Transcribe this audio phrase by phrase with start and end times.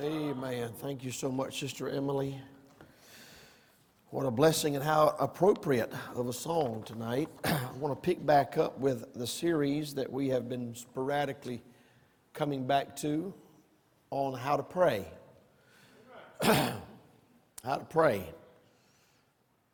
[0.00, 0.70] Amen.
[0.78, 2.40] Thank you so much, Sister Emily.
[4.08, 7.28] What a blessing and how appropriate of a song tonight.
[7.44, 11.60] I want to pick back up with the series that we have been sporadically
[12.32, 13.34] coming back to
[14.10, 15.04] on how to pray.
[16.42, 16.74] how
[17.62, 18.24] to pray.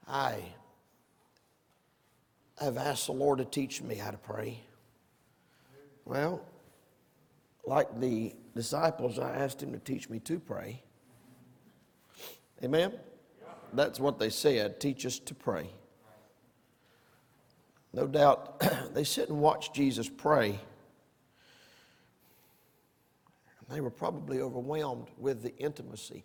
[0.09, 0.43] I
[2.61, 4.59] have asked the Lord to teach me how to pray.
[6.05, 6.45] Well,
[7.64, 10.83] like the disciples, I asked him to teach me to pray.
[12.65, 12.93] Amen?
[13.73, 15.71] That's what they said teach us to pray.
[17.93, 18.61] No doubt
[18.95, 20.48] they sit and watch Jesus pray.
[20.48, 20.59] And
[23.69, 26.25] They were probably overwhelmed with the intimacy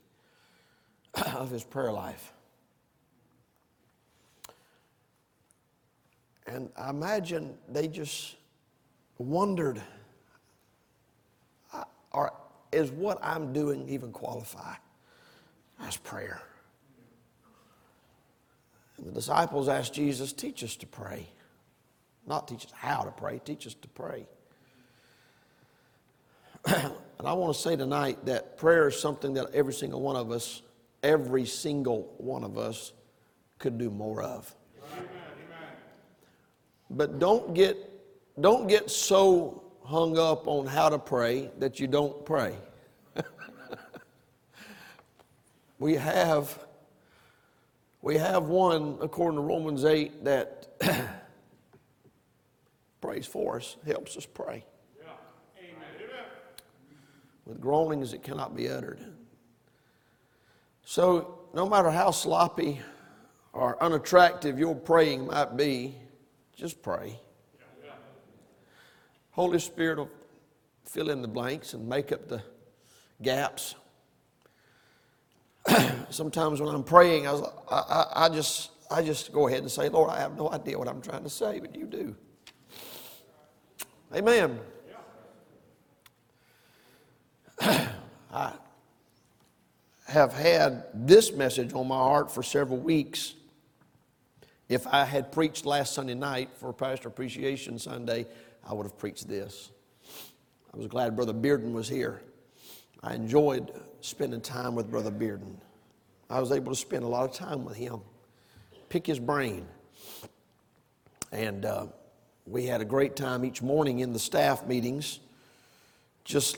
[1.36, 2.34] of his prayer life.
[6.48, 8.38] And I imagine they just
[9.20, 9.84] wondered
[12.74, 14.76] is what I'm doing even qualify
[15.82, 16.42] as prayer?
[18.98, 21.28] And the disciples asked Jesus, teach us to pray.
[22.26, 24.26] Not teach us how to pray, teach us to pray.
[26.66, 26.94] and
[27.26, 30.62] I want to say tonight that prayer is something that every single one of us,
[31.02, 32.94] every single one of us
[33.60, 34.56] could do more of.
[34.94, 35.08] Amen.
[36.90, 37.78] But don't get,
[38.40, 42.56] don't get so hung up on how to pray that you don't pray.
[45.80, 46.60] we have
[48.04, 50.68] we have one according to Romans 8 that
[53.02, 54.66] prays for us, helps us pray.
[55.02, 55.12] Yeah.
[57.46, 59.00] With groanings that cannot be uttered.
[60.84, 62.82] So, no matter how sloppy
[63.54, 65.96] or unattractive your praying might be,
[66.58, 67.20] just pray.
[69.32, 70.12] Holy Spirit will
[70.84, 72.44] fill in the blanks and make up the
[73.24, 73.76] gaps.
[76.10, 77.42] Sometimes when I'm praying, I,
[77.72, 80.88] I, I, just, I just go ahead and say, Lord, I have no idea what
[80.88, 82.16] I'm trying to say, but you do.
[84.14, 84.60] Amen.
[88.32, 88.54] I
[90.08, 93.34] have had this message on my heart for several weeks.
[94.70, 98.28] If I had preached last Sunday night for Pastor Appreciation Sunday,
[98.68, 99.72] I would have preached this.
[100.74, 102.22] I was glad Brother Bearden was here.
[103.04, 103.72] I enjoyed
[104.02, 105.56] spending time with Brother Bearden.
[106.30, 108.00] I was able to spend a lot of time with him,
[108.90, 109.68] pick his brain.
[111.32, 111.88] And uh,
[112.48, 115.20] we had a great time each morning in the staff meetings.
[116.24, 116.58] Just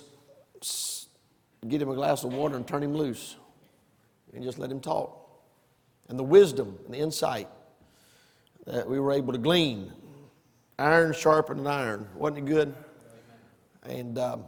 [1.67, 3.35] get him a glass of water and turn him loose
[4.33, 5.19] and just let him talk.
[6.07, 7.47] And the wisdom and the insight
[8.67, 9.91] that we were able to glean
[10.77, 12.07] Iron sharpened iron.
[12.15, 12.75] Wasn't it good?
[13.83, 14.43] And um,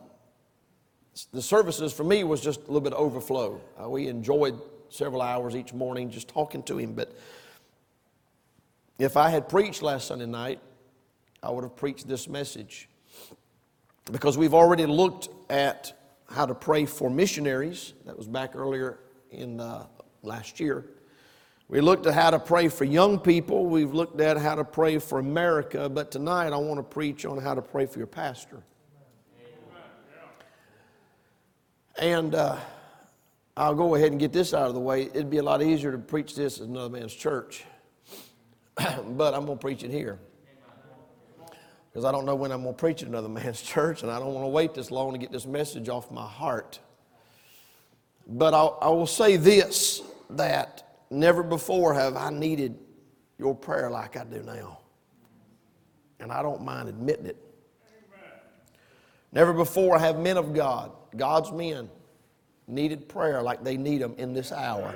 [1.26, 3.60] the services for me was just a little bit overflow.
[3.82, 6.94] Uh, we enjoyed several hours each morning just talking to him.
[6.94, 7.16] But
[9.00, 10.60] if I had preached last Sunday night,
[11.42, 12.90] I would have preached this message.
[14.12, 15.94] Because we've already looked at
[16.30, 17.94] how to pray for missionaries.
[18.06, 19.00] That was back earlier
[19.32, 19.86] in uh,
[20.24, 20.86] last year.
[21.70, 23.66] We looked at how to pray for young people.
[23.66, 25.90] We've looked at how to pray for America.
[25.90, 28.64] But tonight I want to preach on how to pray for your pastor.
[32.00, 32.58] And uh,
[33.56, 35.04] I'll go ahead and get this out of the way.
[35.04, 37.64] It'd be a lot easier to preach this at another man's church.
[38.76, 40.20] but I'm going to preach it here.
[41.90, 44.20] Because I don't know when I'm going to preach at another man's church, and I
[44.20, 46.80] don't want to wait this long to get this message off my heart.
[48.28, 52.78] But I'll, I will say this that Never before have I needed
[53.38, 54.80] your prayer like I do now.
[56.20, 57.38] And I don't mind admitting it.
[59.32, 61.90] Never before have men of God, God's men,
[62.68, 64.96] needed prayer like they need them in this hour.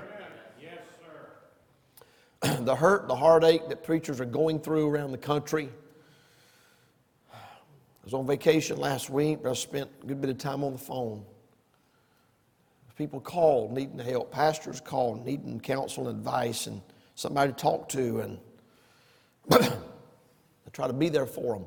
[2.61, 5.69] The hurt, the heartache that preachers are going through around the country.
[7.31, 7.37] I
[8.03, 10.79] was on vacation last week, but I spent a good bit of time on the
[10.79, 11.23] phone.
[12.97, 14.31] People call needing help.
[14.31, 16.81] Pastors call needing counsel and advice and
[17.15, 18.39] somebody to talk to, and
[19.51, 19.71] I
[20.71, 21.65] try to be there for them.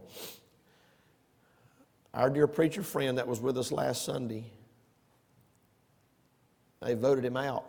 [2.15, 4.45] Our dear preacher friend that was with us last Sunday,
[6.81, 7.65] they voted him out.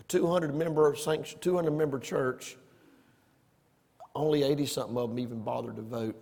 [0.00, 2.56] A 200 member, 200 member church,
[4.16, 6.20] only 80 something of them even bothered to vote.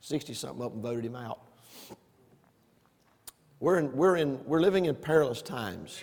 [0.00, 1.40] 60 something of them voted him out.
[3.60, 6.02] We're, in, we're, in, we're living in perilous times.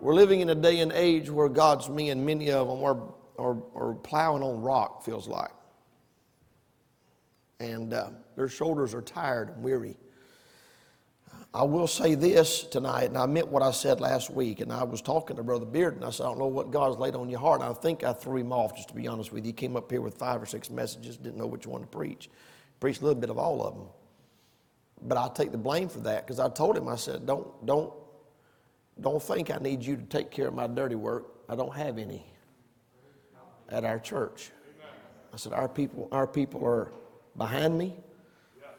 [0.00, 3.02] We're living in a day and age where God's men, many of them, are,
[3.38, 5.50] are, are plowing on rock, feels like.
[7.60, 9.96] And uh, their shoulders are tired and weary.
[11.54, 14.60] I will say this tonight, and I meant what I said last week.
[14.60, 16.98] And I was talking to Brother Beard, and I said, I don't know what God's
[16.98, 17.62] laid on your heart.
[17.62, 19.48] I think I threw him off, just to be honest with you.
[19.48, 22.28] He came up here with five or six messages, didn't know which one to preach.
[22.78, 23.86] Preached a little bit of all of them.
[25.02, 27.92] But I'll take the blame for that because I told him, I said, don't, don't,
[29.00, 31.26] don't think I need you to take care of my dirty work.
[31.48, 32.26] I don't have any
[33.70, 34.50] at our church.
[35.32, 36.92] I said, our people, our people are
[37.36, 37.96] behind me.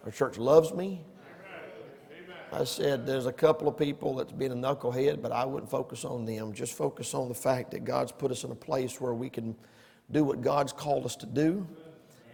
[0.06, 1.06] Our church loves me.
[2.51, 6.06] I said, there's a couple of people that's been a knucklehead, but I wouldn't focus
[6.06, 6.54] on them.
[6.54, 9.56] Just focus on the fact that God's put us in a place where we can
[10.12, 11.68] do what God's called us to do,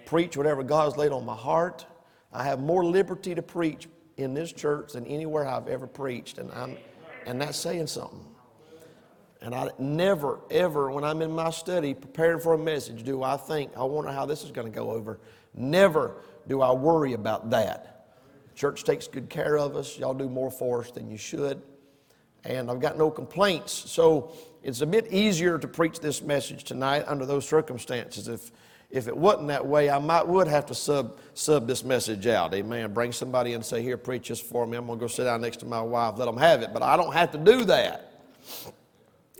[0.06, 1.88] preach whatever God's laid on my heart.
[2.31, 3.88] I have more liberty to preach
[4.18, 6.78] in this church than anywhere I've ever preached, and, I'm,
[7.25, 8.24] and that's saying something.
[9.44, 13.36] And I never, ever, when I'm in my study preparing for a message, do I
[13.36, 15.19] think, I wonder how this is going to go over.
[15.54, 16.16] Never
[16.48, 18.07] do I worry about that.
[18.56, 20.00] Church takes good care of us.
[20.00, 21.62] Y'all do more for us than you should.
[22.45, 23.74] And I've got no complaints.
[23.74, 24.31] So
[24.63, 28.30] it's a bit easier to preach this message tonight under those circumstances.
[28.30, 28.50] If,
[28.89, 32.54] if it wasn't that way, I might would have to sub, sub this message out.
[32.54, 32.94] Amen.
[32.94, 34.78] Bring somebody in and say, Here, preach this for me.
[34.78, 36.72] I'm going to go sit down next to my wife, let them have it.
[36.72, 38.10] But I don't have to do that.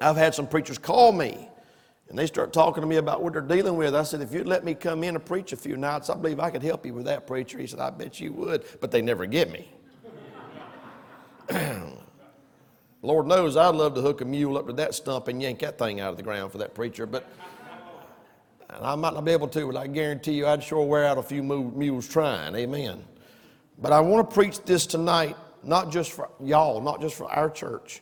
[0.04, 1.50] I've had some preachers call me
[2.10, 3.96] and they start talking to me about what they're dealing with.
[3.96, 6.40] I said, if you'd let me come in and preach a few nights, I believe
[6.40, 7.58] I could help you with that, preacher.
[7.58, 9.72] He said, I bet you would, but they never get me.
[13.02, 15.80] Lord knows I'd love to hook a mule up to that stump and yank that
[15.80, 17.28] thing out of the ground for that preacher, but
[18.70, 21.24] I might not be able to, but I guarantee you I'd sure wear out a
[21.24, 22.56] few mules trying.
[22.56, 23.04] Amen.
[23.78, 27.50] But I want to preach this tonight, not just for y'all, not just for our
[27.50, 28.02] church,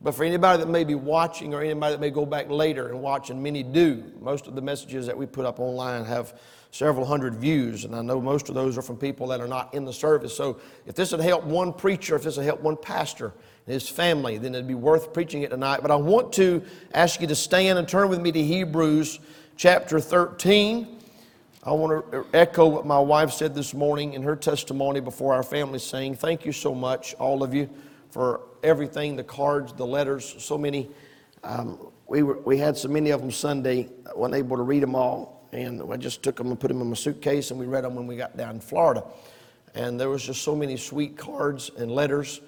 [0.00, 3.00] but for anybody that may be watching or anybody that may go back later and
[3.00, 6.38] watch, and many do, most of the messages that we put up online have
[6.70, 9.72] several hundred views, and I know most of those are from people that are not
[9.72, 10.36] in the service.
[10.36, 13.32] So if this would help one preacher, if this would help one pastor
[13.66, 15.80] and his family, then it'd be worth preaching it tonight.
[15.80, 16.62] But I want to
[16.92, 19.20] ask you to stand and turn with me to Hebrews
[19.56, 20.98] chapter 13.
[21.64, 25.42] I want to echo what my wife said this morning in her testimony before our
[25.42, 26.14] family sang.
[26.14, 27.68] Thank you so much, all of you,
[28.16, 30.88] for everything the cards, the letters, so many.
[31.44, 34.82] Um, we, were, we had so many of them Sunday, I wasn't able to read
[34.82, 35.46] them all.
[35.52, 37.94] And I just took them and put them in my suitcase, and we read them
[37.94, 39.04] when we got down in Florida.
[39.74, 42.40] And there was just so many sweet cards and letters,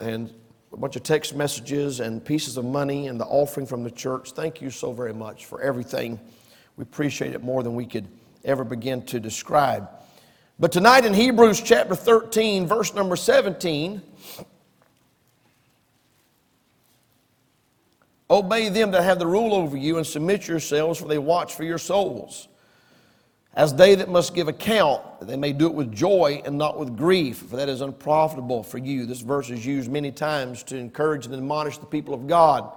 [0.00, 0.32] and
[0.72, 4.32] a bunch of text messages and pieces of money and the offering from the church.
[4.32, 6.18] Thank you so very much for everything.
[6.78, 8.08] We appreciate it more than we could
[8.46, 9.90] ever begin to describe.
[10.58, 14.00] But tonight in Hebrews chapter 13, verse number 17,
[18.34, 21.62] Obey them that have the rule over you and submit yourselves, for they watch for
[21.62, 22.48] your souls.
[23.54, 26.76] As they that must give account, that they may do it with joy and not
[26.76, 29.06] with grief, for that is unprofitable for you.
[29.06, 32.72] This verse is used many times to encourage and admonish the people of God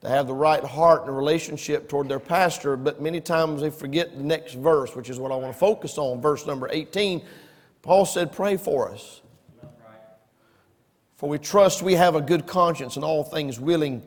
[0.00, 4.16] to have the right heart and relationship toward their pastor, but many times they forget
[4.16, 7.24] the next verse, which is what I want to focus on, verse number 18.
[7.80, 9.22] Paul said, Pray for us.
[11.14, 14.02] For we trust we have a good conscience in all things willing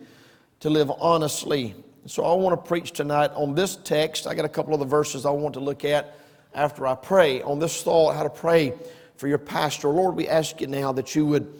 [0.59, 1.75] to live honestly.
[2.05, 4.27] So I want to preach tonight on this text.
[4.27, 6.17] I got a couple of the verses I want to look at
[6.53, 8.73] after I pray on this thought how to pray
[9.17, 9.89] for your pastor.
[9.89, 11.53] Lord, we ask you now that you would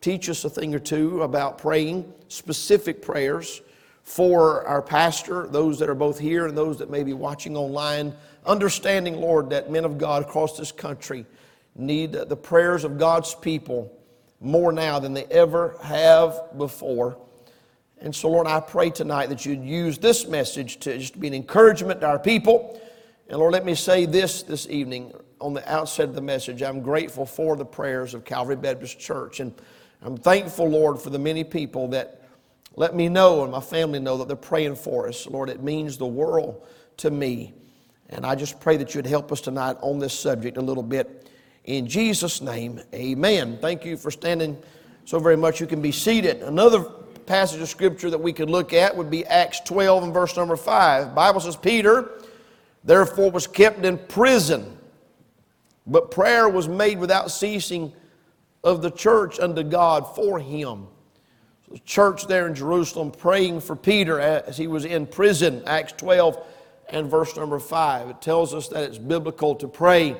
[0.00, 3.60] teach us a thing or two about praying, specific prayers
[4.02, 8.14] for our pastor, those that are both here and those that may be watching online.
[8.46, 11.26] Understanding, Lord, that men of God across this country
[11.74, 13.92] need the prayers of God's people
[14.40, 17.18] more now than they ever have before.
[18.00, 21.34] And so, Lord, I pray tonight that you'd use this message to just be an
[21.34, 22.80] encouragement to our people.
[23.28, 26.62] And Lord, let me say this this evening on the outset of the message.
[26.62, 29.40] I'm grateful for the prayers of Calvary Baptist Church.
[29.40, 29.52] And
[30.02, 32.22] I'm thankful, Lord, for the many people that
[32.76, 35.26] let me know and my family know that they're praying for us.
[35.26, 36.66] Lord, it means the world
[36.98, 37.52] to me.
[38.10, 41.28] And I just pray that you'd help us tonight on this subject a little bit.
[41.64, 43.58] In Jesus' name, amen.
[43.60, 44.56] Thank you for standing
[45.04, 45.60] so very much.
[45.60, 46.42] You can be seated.
[46.42, 46.84] Another
[47.28, 50.56] passage of scripture that we could look at would be Acts 12 and verse number
[50.56, 51.08] 5.
[51.08, 52.10] The Bible says, Peter,
[52.82, 54.78] therefore, was kept in prison,
[55.86, 57.92] but prayer was made without ceasing
[58.64, 60.86] of the church unto God for him.
[61.66, 65.92] So the church there in Jerusalem praying for Peter as he was in prison, Acts
[65.92, 66.44] 12
[66.88, 68.08] and verse number 5.
[68.08, 70.16] It tells us that it's biblical to pray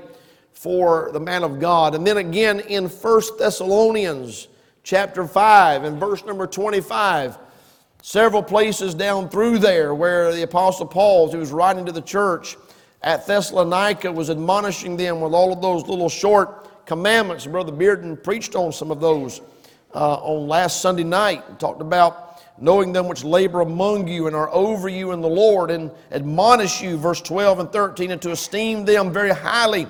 [0.52, 1.94] for the man of God.
[1.94, 4.48] And then again in 1 Thessalonians
[4.88, 7.36] chapter 5 and verse number 25.
[8.00, 12.56] Several places down through there where the Apostle Paul, he was writing to the church
[13.02, 17.46] at Thessalonica, was admonishing them with all of those little short commandments.
[17.46, 19.42] Brother Bearden preached on some of those
[19.94, 21.44] uh, on last Sunday night.
[21.50, 25.28] He talked about knowing them which labor among you and are over you in the
[25.28, 29.86] Lord and admonish you, verse 12 and 13, and to esteem them very highly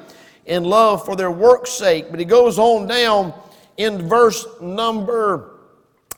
[0.46, 2.06] in love for their work's sake.
[2.10, 3.32] But he goes on down
[3.78, 5.54] in verse number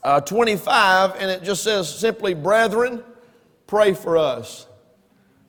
[0.03, 3.05] uh, 25, and it just says simply, Brethren,
[3.67, 4.67] pray for us.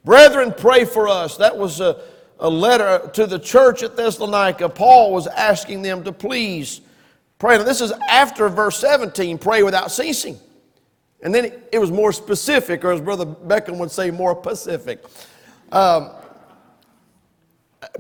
[0.04, 1.38] Brethren, pray for us.
[1.38, 2.02] That was a,
[2.40, 4.68] a letter to the church at Thessalonica.
[4.68, 6.82] Paul was asking them to please
[7.40, 7.58] pray.
[7.58, 10.38] Now, this is after verse 17 pray without ceasing.
[11.24, 15.04] And then it, was more specific, or as Brother Beckham would say, more pacific.
[15.72, 16.10] Um,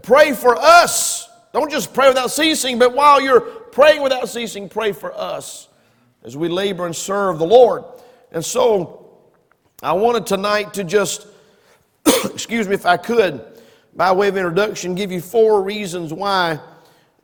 [0.01, 1.29] pray for us.
[1.53, 5.67] Don't just pray without ceasing, but while you're praying without ceasing, pray for us
[6.23, 7.83] as we labor and serve the Lord.
[8.31, 9.19] And so
[9.81, 11.27] I wanted tonight to just,
[12.25, 13.43] excuse me if I could,
[13.95, 16.59] by way of introduction, give you four reasons why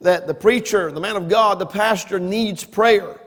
[0.01, 3.20] that the preacher, the man of God, the pastor needs prayer.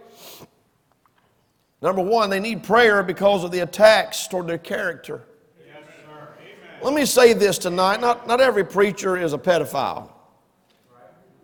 [1.82, 5.26] Number one, they need prayer because of the attacks toward their character.
[5.66, 5.82] Yes,
[6.82, 10.10] Let me say this tonight not, not every preacher is a pedophile,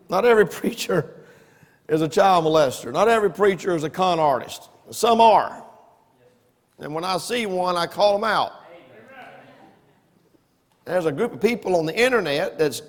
[0.09, 1.16] not every preacher
[1.87, 4.69] is a child molester, not every preacher is a con artist.
[4.91, 5.63] Some are.
[6.79, 8.51] And when I see one, I call them out.
[10.85, 12.81] There's a group of people on the internet that's,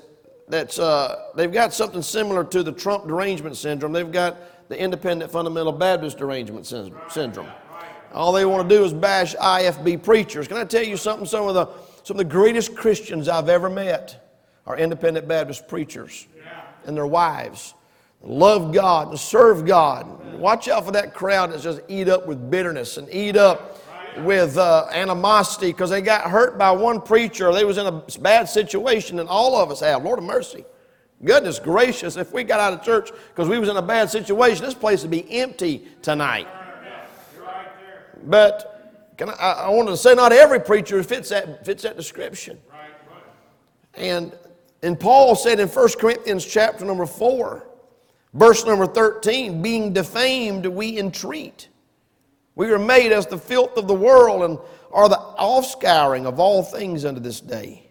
[0.48, 3.92] that's uh, they've got something similar to the Trump derangement syndrome.
[3.92, 7.48] They've got the independent fundamental Baptist derangement syndrome.
[8.12, 10.48] All they want to do is bash IFB preachers.
[10.48, 11.26] Can I tell you something?
[11.26, 11.66] Some of the,
[12.04, 14.32] some of the greatest Christians I've ever met
[14.66, 16.26] are independent Baptist preachers
[16.86, 17.74] and their wives.
[18.22, 20.34] Love God and serve God.
[20.34, 23.78] Watch out for that crowd that's just eat up with bitterness and eat up
[24.18, 27.48] with uh, animosity because they got hurt by one preacher.
[27.48, 30.04] Or they was in a bad situation, and all of us have.
[30.04, 30.64] Lord of mercy.
[31.24, 34.64] Goodness gracious, if we got out of church because we was in a bad situation,
[34.64, 36.46] this place would be empty tonight.
[38.24, 42.58] But can I, I wanted to say not every preacher fits that, fits that description.
[43.94, 44.32] And,
[44.82, 47.67] and Paul said in 1 Corinthians chapter number 4,
[48.34, 51.68] verse number 13, being defamed we entreat.
[52.54, 54.58] We are made as the filth of the world and
[54.92, 57.84] are the offscouring of all things unto this day.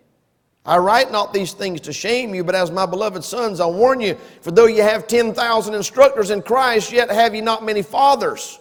[0.65, 4.01] I write not these things to shame you, but as my beloved sons, I warn
[4.01, 8.59] you, for though you have 10,000 instructors in Christ, yet have ye not many fathers.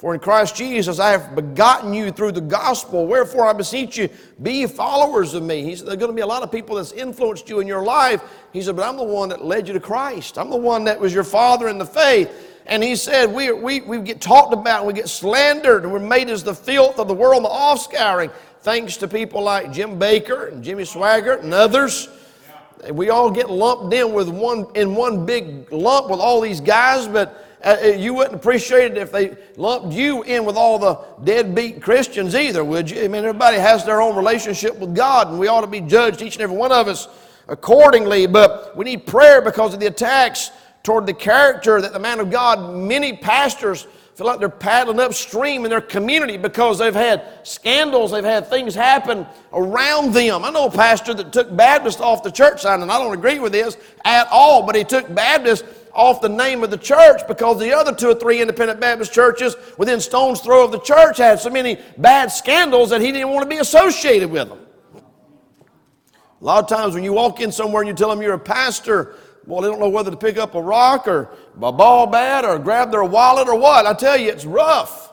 [0.00, 3.06] For in Christ Jesus I have begotten you through the gospel.
[3.06, 4.08] Wherefore I beseech you,
[4.40, 5.62] be followers of me.
[5.62, 7.82] He said, are going to be a lot of people that's influenced you in your
[7.82, 8.22] life.
[8.50, 10.38] He said, But I'm the one that led you to Christ.
[10.38, 12.30] I'm the one that was your father in the faith.
[12.64, 16.30] And he said, We, we, we get talked about, we get slandered, and we're made
[16.30, 20.64] as the filth of the world, the offscouring thanks to people like Jim Bakker and
[20.64, 22.08] Jimmy Swaggart and others.
[22.90, 27.06] We all get lumped in with one in one big lump with all these guys,
[27.06, 30.98] but uh, uh, you wouldn't appreciate it if they lumped you in with all the
[31.24, 33.02] deadbeat Christians either, would you?
[33.02, 36.22] I mean, everybody has their own relationship with God, and we ought to be judged,
[36.22, 37.08] each and every one of us,
[37.48, 38.26] accordingly.
[38.26, 40.50] But we need prayer because of the attacks
[40.82, 43.86] toward the character that the man of God, many pastors
[44.20, 48.74] feel like they're paddling upstream in their community because they've had scandals, they've had things
[48.74, 50.44] happen around them.
[50.44, 53.38] I know a pastor that took Baptist off the church sign, and I don't agree
[53.38, 57.58] with this at all, but he took Baptist off the name of the church because
[57.58, 61.40] the other two or three independent Baptist churches within stone's throw of the church had
[61.40, 64.58] so many bad scandals that he didn't want to be associated with them.
[66.42, 68.38] A lot of times when you walk in somewhere and you tell them you're a
[68.38, 69.14] pastor,
[69.46, 72.58] well, they don't know whether to pick up a rock or a ball bat or
[72.58, 73.86] grab their wallet or what.
[73.86, 75.12] I tell you, it's rough.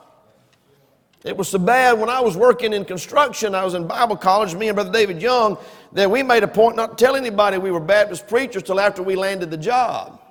[1.24, 4.56] It was so bad when I was working in construction, I was in Bible college,
[4.56, 5.58] me and Brother David Young,
[5.94, 9.02] that we made a point not to tell anybody we were Baptist preachers till after
[9.02, 10.22] we landed the job.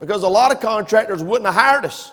[0.00, 2.12] Because a lot of contractors wouldn't have hired us.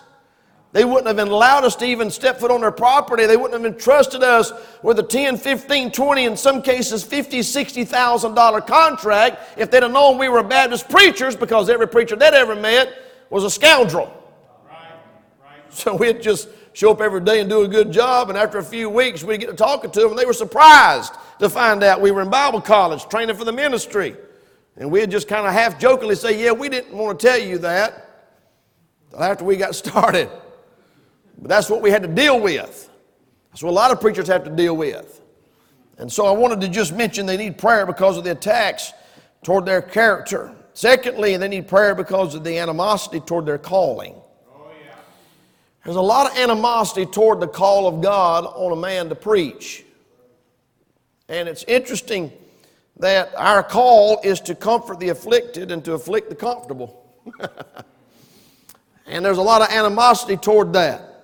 [0.72, 3.24] They wouldn't have allowed us to even step foot on their property.
[3.26, 8.34] They wouldn't have entrusted us with a 10, 15, 20, in some cases 50, 60,000
[8.34, 12.54] dollar contract if they'd have known we were Baptist preachers because every preacher they'd ever
[12.54, 12.92] met
[13.30, 14.12] was a scoundrel.
[15.70, 18.64] So we'd just show up every day and do a good job, and after a
[18.64, 22.00] few weeks we'd get to talking to them, and they were surprised to find out
[22.00, 24.16] we were in Bible college training for the ministry.
[24.76, 27.58] And we'd just kind of half jokingly say, Yeah, we didn't want to tell you
[27.58, 28.28] that
[29.18, 30.30] after we got started.
[31.38, 32.90] But that's what we had to deal with.
[33.50, 35.20] That's what a lot of preachers have to deal with.
[35.98, 38.92] And so I wanted to just mention they need prayer because of the attacks
[39.42, 40.54] toward their character.
[40.74, 44.14] Secondly, they need prayer because of the animosity toward their calling.
[45.84, 49.84] There's a lot of animosity toward the call of God on a man to preach.
[51.28, 52.32] And it's interesting
[52.98, 57.04] that our call is to comfort the afflicted and to afflict the comfortable.
[59.06, 61.15] and there's a lot of animosity toward that.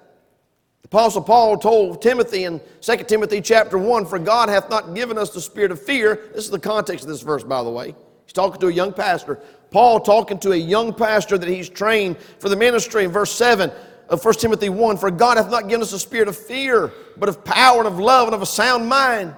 [0.93, 5.31] Apostle Paul told Timothy in 2 Timothy chapter 1 For God hath not given us
[5.31, 6.29] the spirit of fear.
[6.35, 7.95] This is the context of this verse, by the way.
[8.27, 9.41] He's talking to a young pastor.
[9.71, 13.73] Paul talking to a young pastor that he's trained for the ministry in verse 7
[14.11, 17.31] of 1 Timothy 1 For God hath not given us a spirit of fear, but
[17.31, 19.35] of power and of love and of a sound mind.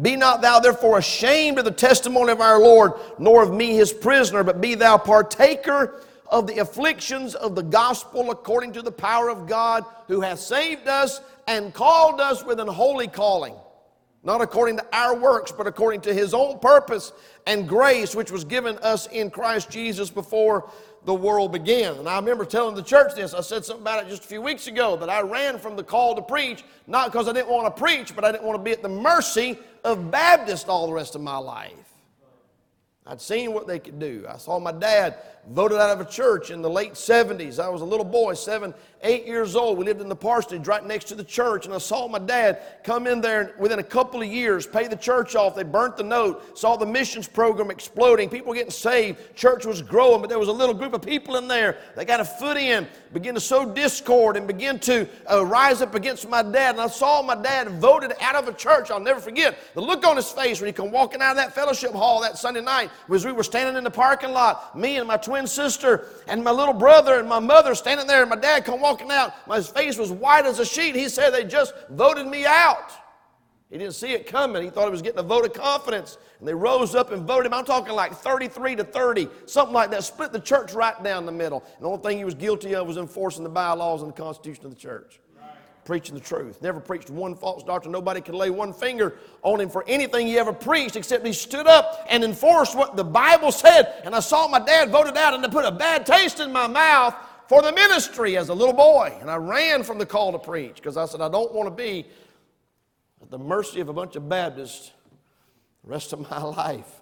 [0.00, 3.92] Be not thou therefore ashamed of the testimony of our Lord, nor of me his
[3.92, 9.28] prisoner, but be thou partaker of the afflictions of the gospel according to the power
[9.28, 13.54] of God, who hath saved us and called us with an holy calling,
[14.22, 17.12] not according to our works, but according to his own purpose
[17.46, 20.70] and grace, which was given us in Christ Jesus before
[21.04, 21.94] the world began.
[21.96, 23.34] And I remember telling the church this.
[23.34, 25.82] I said something about it just a few weeks ago that I ran from the
[25.82, 28.62] call to preach, not because I didn't want to preach, but I didn't want to
[28.62, 31.72] be at the mercy of Baptists all the rest of my life.
[33.06, 34.26] I'd seen what they could do.
[34.28, 35.16] I saw my dad
[35.48, 37.58] voted out of a church in the late 70s.
[37.58, 39.78] I was a little boy, seven, eight years old.
[39.78, 42.60] We lived in the parsonage right next to the church, and I saw my dad
[42.84, 45.56] come in there and within a couple of years, pay the church off.
[45.56, 50.20] They burnt the note, saw the missions program exploding, people getting saved, church was growing,
[50.20, 52.86] but there was a little group of people in there They got a foot in,
[53.12, 56.74] began to sow discord, and begin to uh, rise up against my dad.
[56.74, 58.90] And I saw my dad voted out of a church.
[58.90, 61.54] I'll never forget the look on his face when he come walking out of that
[61.54, 65.08] fellowship hall that Sunday night was we were standing in the parking lot, me and
[65.08, 68.64] my twin sister and my little brother and my mother standing there, and my dad
[68.64, 69.32] come walking out.
[69.46, 70.96] My face was white as a sheet.
[70.96, 72.90] He said they just voted me out.
[73.70, 74.64] He didn't see it coming.
[74.64, 76.18] He thought he was getting a vote of confidence.
[76.40, 77.54] And they rose up and voted him.
[77.54, 80.02] I'm talking like 33 to 30, something like that.
[80.02, 81.62] Split the church right down the middle.
[81.76, 84.64] And the only thing he was guilty of was enforcing the bylaws and the Constitution
[84.64, 85.20] of the church
[85.84, 86.60] preaching the truth.
[86.62, 87.92] Never preached one false doctrine.
[87.92, 91.66] Nobody could lay one finger on him for anything he ever preached except he stood
[91.66, 94.00] up and enforced what the Bible said.
[94.04, 96.66] And I saw my dad voted out and it put a bad taste in my
[96.66, 97.14] mouth
[97.48, 99.16] for the ministry as a little boy.
[99.20, 101.74] And I ran from the call to preach because I said, I don't want to
[101.74, 102.06] be
[103.22, 104.92] at the mercy of a bunch of Baptists
[105.82, 107.00] the rest of my life.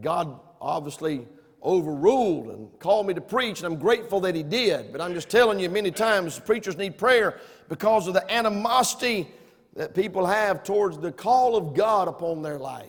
[0.00, 1.26] God obviously
[1.64, 4.92] overruled and called me to preach, and I'm grateful that He did.
[4.92, 9.28] But I'm just telling you, many times preachers need prayer because of the animosity
[9.74, 12.86] that people have towards the call of God upon their life.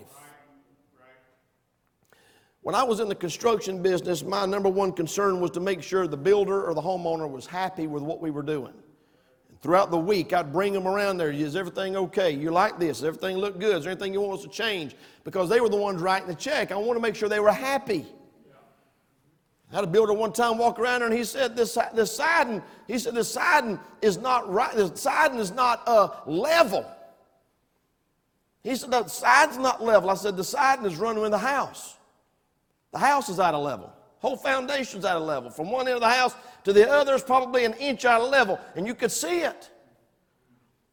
[2.61, 6.07] When I was in the construction business, my number one concern was to make sure
[6.07, 8.73] the builder or the homeowner was happy with what we were doing.
[9.61, 11.31] Throughout the week, I'd bring them around there.
[11.31, 12.31] Is everything okay?
[12.31, 12.97] You like this?
[12.99, 13.77] Does everything look good?
[13.77, 14.95] Is there anything you want us to change?
[15.23, 16.71] Because they were the ones writing the check.
[16.71, 18.05] I want to make sure they were happy.
[19.73, 22.99] Had a builder one time walk around there and he said, this, this siding, he
[22.99, 26.85] said, the siding is not right, the siding is not uh, level.
[28.61, 30.11] He said, the siding's not level.
[30.11, 31.97] I said, the siding is running in the house.
[32.91, 33.91] The house is out of level.
[34.19, 35.49] Whole foundation's out of level.
[35.49, 38.29] From one end of the house to the other is probably an inch out of
[38.29, 39.71] level, and you could see it.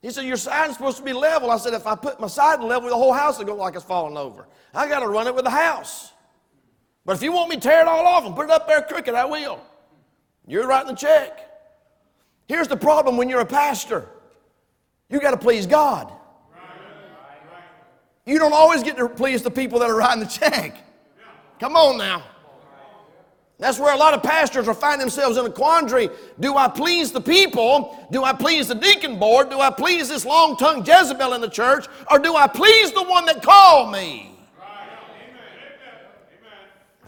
[0.01, 1.51] He said, Your siding's supposed to be level.
[1.51, 3.85] I said, If I put my siding level, the whole house will go like it's
[3.85, 4.49] falling over.
[4.75, 6.10] I got to run it with the house.
[7.05, 8.83] But if you want me to tear it all off and put it up there
[8.83, 9.61] crooked, I will.
[10.47, 11.47] You're writing the check.
[12.47, 14.09] Here's the problem when you're a pastor
[15.09, 16.13] you got to please God.
[18.25, 20.77] You don't always get to please the people that are writing the check.
[21.59, 22.23] Come on now.
[23.59, 26.09] That's where a lot of pastors are finding themselves in a quandary.
[26.39, 28.07] Do I please the people?
[28.11, 29.51] Do I please the deacon board?
[29.51, 31.87] Do I please this long tongued Jezebel in the church?
[32.11, 34.30] Or do I please the one that called me?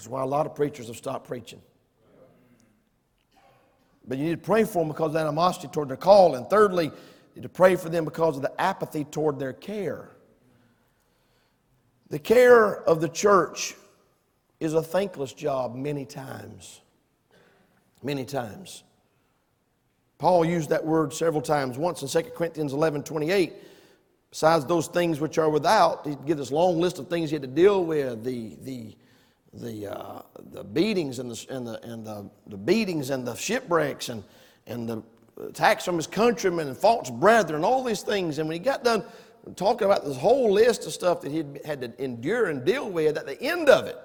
[0.03, 1.63] That's why a lot of preachers have stopped preaching.
[4.09, 6.35] But you need to pray for them because of the animosity toward their call.
[6.35, 6.93] And thirdly, you
[7.37, 10.09] need to pray for them because of the apathy toward their care.
[12.11, 13.77] The care of the church
[14.59, 16.81] is a thankless job many times.
[18.03, 18.83] Many times.
[20.19, 21.79] Paul used that word several times.
[21.79, 23.53] Once in 2 Corinthians 11 28.
[24.31, 27.43] Besides those things which are without, he gives this long list of things he had
[27.43, 28.97] to deal with the, the
[29.53, 34.09] the, uh, the beatings and, the, and, the, and the, the beatings and the shipwrecks
[34.09, 34.25] and,
[34.67, 35.03] and the
[35.49, 38.39] attacks from his countrymen and false brethren, and all these things.
[38.39, 39.05] And when he got done
[39.57, 43.17] talking about this whole list of stuff that he had to endure and deal with,
[43.17, 43.99] at the end of it,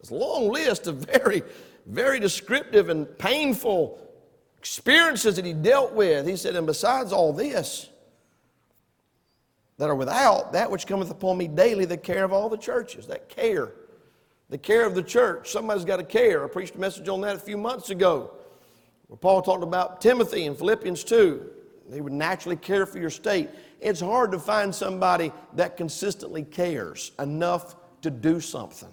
[0.00, 1.42] this long list of very,
[1.86, 3.98] very descriptive and painful
[4.58, 7.88] experiences that he dealt with, he said, and besides all this,
[9.78, 13.06] that are without, that which cometh upon me daily, the care of all the churches,
[13.06, 13.72] that care
[14.50, 15.50] the care of the church.
[15.50, 16.44] Somebody's got to care.
[16.44, 18.32] I preached a message on that a few months ago
[19.06, 21.50] where Paul talked about Timothy in Philippians 2.
[21.88, 23.48] They would naturally care for your state.
[23.80, 28.92] It's hard to find somebody that consistently cares enough to do something.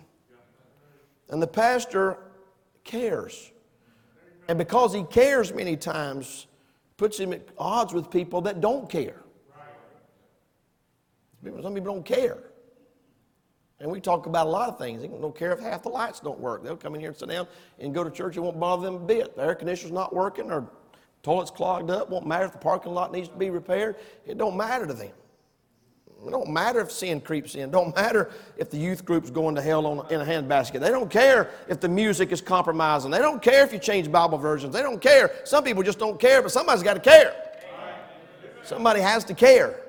[1.30, 2.20] And the pastor
[2.84, 3.52] cares.
[4.48, 6.48] And because he cares many times,
[6.96, 9.22] puts him at odds with people that don't care.
[11.43, 12.38] Some people don't care.
[13.80, 15.02] And we talk about a lot of things.
[15.02, 16.63] They don't care if half the lights don't work.
[16.63, 17.48] They'll come in here and sit down
[17.80, 18.36] and go to church.
[18.36, 19.36] It won't bother them a bit.
[19.36, 20.68] The air conditioner's not working or
[21.22, 22.10] toilet's clogged up.
[22.10, 23.98] Won't matter if the parking lot needs to be repaired.
[24.26, 25.12] It don't matter to them.
[26.26, 27.62] It don't matter if sin creeps in.
[27.62, 30.80] It don't matter if the youth group's going to hell on, in a handbasket.
[30.80, 33.12] They don't care if the music is compromising.
[33.12, 34.74] They don't care if you change Bible versions.
[34.74, 35.32] They don't care.
[35.44, 37.36] Some people just don't care, but somebody's got to care.
[38.63, 39.87] Somebody has to care.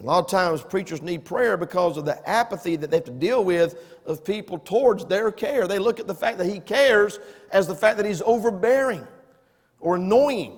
[0.00, 3.10] A lot of times preachers need prayer because of the apathy that they have to
[3.10, 5.68] deal with of people towards their care.
[5.68, 7.20] They look at the fact that he cares
[7.52, 9.06] as the fact that he's overbearing
[9.78, 10.56] or annoying.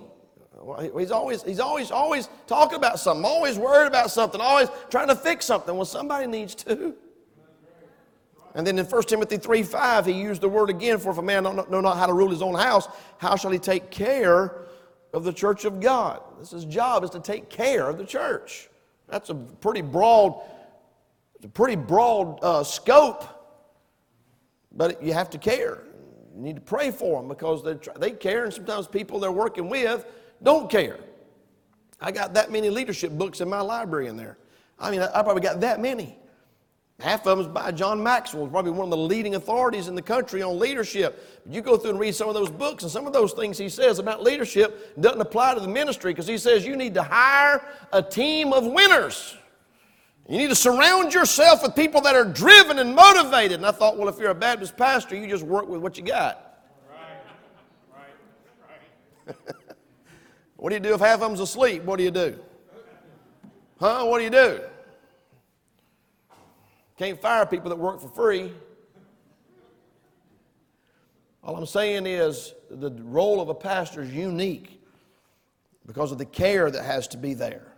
[0.96, 5.16] He's always, he's always, always talking about something, always worried about something, always trying to
[5.16, 5.74] fix something.
[5.74, 6.94] Well, somebody needs to.
[8.54, 11.22] And then in 1 Timothy 3 5, he used the word again for if a
[11.22, 12.86] man know not how to rule his own house,
[13.18, 14.66] how shall he take care
[15.12, 16.22] of the church of God?
[16.38, 18.68] This is his job is to take care of the church.
[19.12, 20.40] That's a pretty broad,
[21.44, 23.24] a pretty broad uh, scope,
[24.72, 25.82] but you have to care.
[26.34, 27.62] You need to pray for them because
[27.98, 30.06] they care, and sometimes people they're working with
[30.42, 30.98] don't care.
[32.00, 34.38] I got that many leadership books in my library in there.
[34.78, 36.18] I mean, I probably got that many.
[37.00, 40.02] Half of them is by John Maxwell, probably one of the leading authorities in the
[40.02, 41.42] country on leadership.
[41.50, 43.68] You go through and read some of those books, and some of those things he
[43.68, 47.66] says about leadership doesn't apply to the ministry because he says you need to hire
[47.92, 49.36] a team of winners.
[50.28, 53.58] You need to surround yourself with people that are driven and motivated.
[53.58, 56.04] And I thought, well, if you're a Baptist pastor, you just work with what you
[56.04, 56.60] got.
[56.88, 58.06] Right,
[59.26, 59.36] right, right.
[60.56, 61.82] what do you do if half of them's asleep?
[61.82, 62.38] What do you do?
[63.80, 64.04] Huh?
[64.04, 64.60] What do you do?
[67.02, 68.52] Can't fire people that work for free.
[71.42, 74.80] All I'm saying is the role of a pastor is unique
[75.84, 77.74] because of the care that has to be there.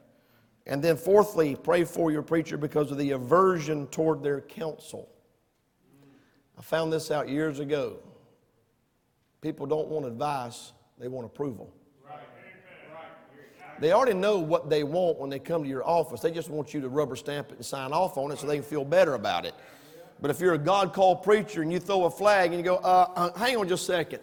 [0.66, 5.08] And then, fourthly, pray for your preacher because of the aversion toward their counsel.
[6.58, 8.00] I found this out years ago.
[9.40, 11.72] People don't want advice, they want approval.
[13.80, 16.20] They already know what they want when they come to your office.
[16.20, 18.56] They just want you to rubber stamp it and sign off on it so they
[18.56, 19.54] can feel better about it.
[20.20, 22.76] But if you're a God called preacher and you throw a flag and you go,
[22.76, 24.20] uh, uh, hang on just a second,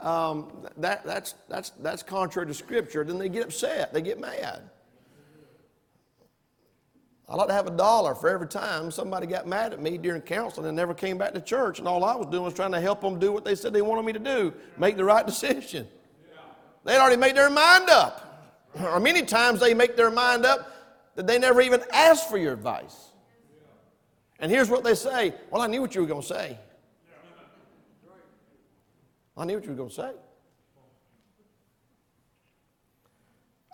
[0.00, 3.92] um, that, that's, that's, that's contrary to Scripture, then they get upset.
[3.92, 4.62] They get mad.
[7.28, 10.20] I'd like to have a dollar for every time somebody got mad at me during
[10.22, 12.80] counseling and never came back to church, and all I was doing was trying to
[12.80, 15.88] help them do what they said they wanted me to do, make the right decision.
[16.84, 18.31] They'd already made their mind up
[18.80, 20.72] or many times they make their mind up
[21.14, 23.12] that they never even asked for your advice.
[24.38, 26.58] And here's what they say Well, I knew what you were going to say.
[29.36, 30.12] I knew what you were going to say.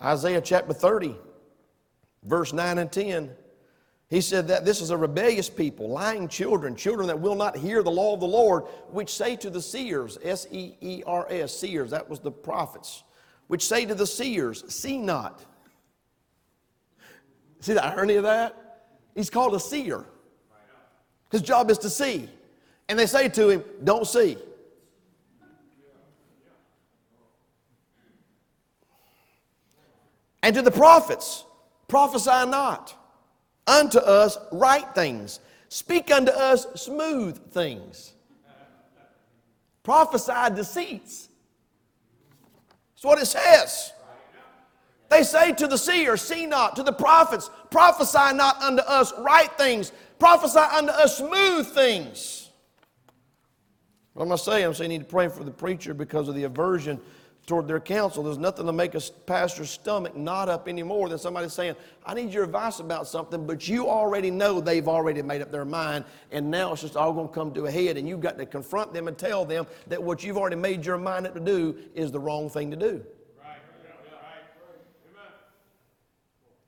[0.01, 1.15] Isaiah chapter 30,
[2.23, 3.31] verse 9 and 10.
[4.09, 7.83] He said that this is a rebellious people, lying children, children that will not hear
[7.83, 11.55] the law of the Lord, which say to the seers, S E E R S,
[11.55, 13.03] seers, that was the prophets
[13.49, 15.43] which say to the seers, See not.
[17.61, 18.85] See the irony of that?
[19.15, 20.05] He's called a seer.
[21.31, 22.29] His job is to see.
[22.87, 24.37] And they say to him, Don't see.
[30.43, 31.43] And to the prophets,
[31.87, 32.95] prophesy not.
[33.65, 35.39] Unto us, right things.
[35.69, 38.13] Speak unto us smooth things.
[39.81, 41.28] Prophesy deceits.
[42.99, 43.93] That's what it says.
[45.09, 49.49] They say to the seer, See not, to the prophets, prophesy not unto us right
[49.57, 52.49] things, prophesy unto us smooth things.
[54.15, 54.65] What am I saying?
[54.65, 56.99] I'm saying you need to pray for the preacher because of the aversion
[57.49, 58.23] toward their counsel.
[58.23, 62.31] There's nothing to make a pastor's stomach knot up anymore than somebody saying, I need
[62.31, 66.49] your advice about something, but you already know they've already made up their mind, and
[66.49, 68.93] now it's just all going to come to a head, and you've got to confront
[68.93, 72.11] them and tell them that what you've already made your mind up to do is
[72.11, 73.03] the wrong thing to do.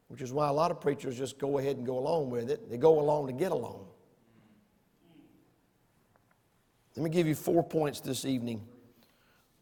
[0.07, 2.69] Which is why a lot of preachers just go ahead and go along with it.
[2.69, 3.85] They go along to get along.
[6.97, 8.61] Let me give you four points this evening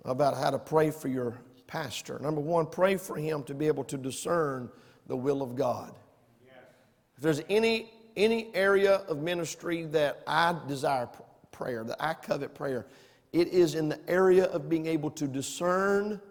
[0.05, 2.19] about how to pray for your pastor.
[2.19, 4.69] Number one, pray for him to be able to discern
[5.07, 5.93] the will of God.
[7.15, 11.09] If there's any, any area of ministry that I desire
[11.51, 12.85] prayer, that I covet prayer,
[13.33, 16.21] it is in the area of being able to discern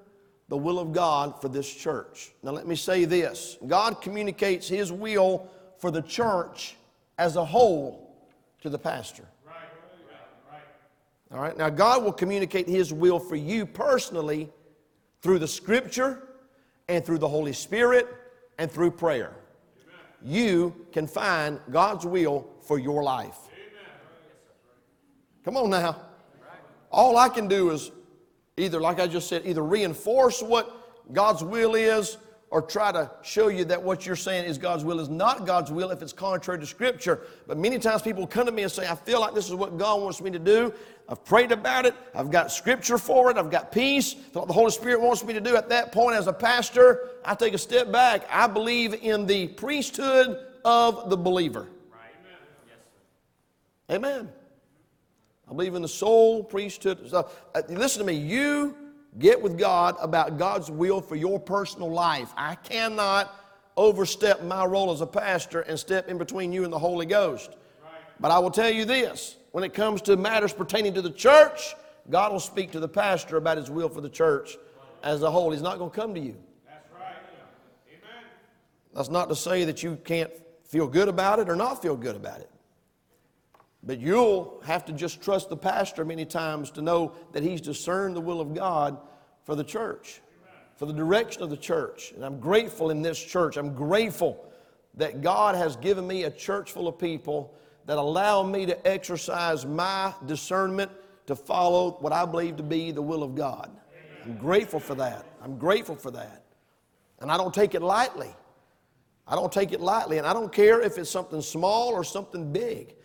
[0.49, 2.33] the will of God for this church.
[2.43, 6.77] Now, let me say this God communicates His will for the church
[7.19, 8.29] as a whole
[8.63, 9.25] to the pastor.
[11.33, 14.51] All right, now God will communicate His will for you personally
[15.21, 16.29] through the Scripture
[16.89, 18.09] and through the Holy Spirit
[18.59, 19.35] and through prayer.
[20.23, 23.37] You can find God's will for your life.
[25.45, 26.01] Come on now.
[26.91, 27.91] All I can do is
[28.57, 32.17] either, like I just said, either reinforce what God's will is
[32.51, 35.71] or try to show you that what you're saying is God's will is not God's
[35.71, 37.21] will if it's contrary to Scripture.
[37.47, 39.77] But many times people come to me and say, I feel like this is what
[39.77, 40.73] God wants me to do.
[41.11, 41.95] I've prayed about it.
[42.15, 43.37] I've got Scripture for it.
[43.37, 44.17] I've got peace.
[44.33, 45.57] what the Holy Spirit wants me to do.
[45.57, 48.27] At that point, as a pastor, I take a step back.
[48.31, 51.67] I believe in the priesthood of the believer.
[51.91, 52.11] Right.
[53.91, 54.21] Amen.
[54.21, 54.33] Amen.
[55.51, 57.09] I believe in the soul priesthood.
[57.09, 58.15] So, uh, listen to me.
[58.15, 58.75] You
[59.17, 62.33] Get with God about God's will for your personal life.
[62.37, 63.35] I cannot
[63.77, 67.57] overstep my role as a pastor and step in between you and the Holy Ghost.
[68.21, 71.75] But I will tell you this when it comes to matters pertaining to the church,
[72.11, 74.57] God will speak to the pastor about his will for the church
[75.03, 75.51] as a whole.
[75.51, 76.37] He's not going to come to you.
[76.67, 77.17] That's right.
[77.89, 78.25] Amen.
[78.95, 80.31] That's not to say that you can't
[80.65, 82.51] feel good about it or not feel good about it.
[83.89, 88.15] But you'll have to just trust the pastor many times to know that he's discerned
[88.15, 88.99] the will of God
[89.45, 90.21] for the church,
[90.77, 92.13] for the direction of the church.
[92.15, 93.57] And I'm grateful in this church.
[93.57, 94.45] I'm grateful
[94.97, 97.55] that God has given me a church full of people
[97.87, 100.91] that allow me to exercise my discernment
[101.25, 103.71] to follow what I believe to be the will of God.
[104.27, 105.25] I'm grateful for that.
[105.43, 106.45] I'm grateful for that.
[107.21, 108.35] And I don't take it lightly.
[109.27, 110.19] I don't take it lightly.
[110.19, 112.97] And I don't care if it's something small or something big.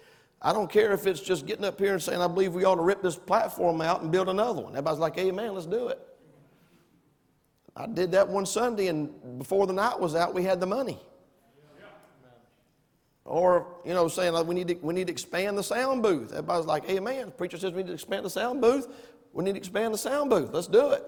[0.43, 2.75] I don't care if it's just getting up here and saying, I believe we ought
[2.75, 4.73] to rip this platform out and build another one.
[4.73, 5.99] Everybody's like, Amen, let's do it.
[7.75, 10.99] I did that one Sunday, and before the night was out, we had the money.
[13.25, 16.31] Or, you know, saying like, we, need to, we need to expand the sound booth.
[16.31, 17.27] Everybody's like, Amen.
[17.27, 18.87] The preacher says we need to expand the sound booth.
[19.31, 20.49] We need to expand the sound booth.
[20.51, 21.03] Let's do it.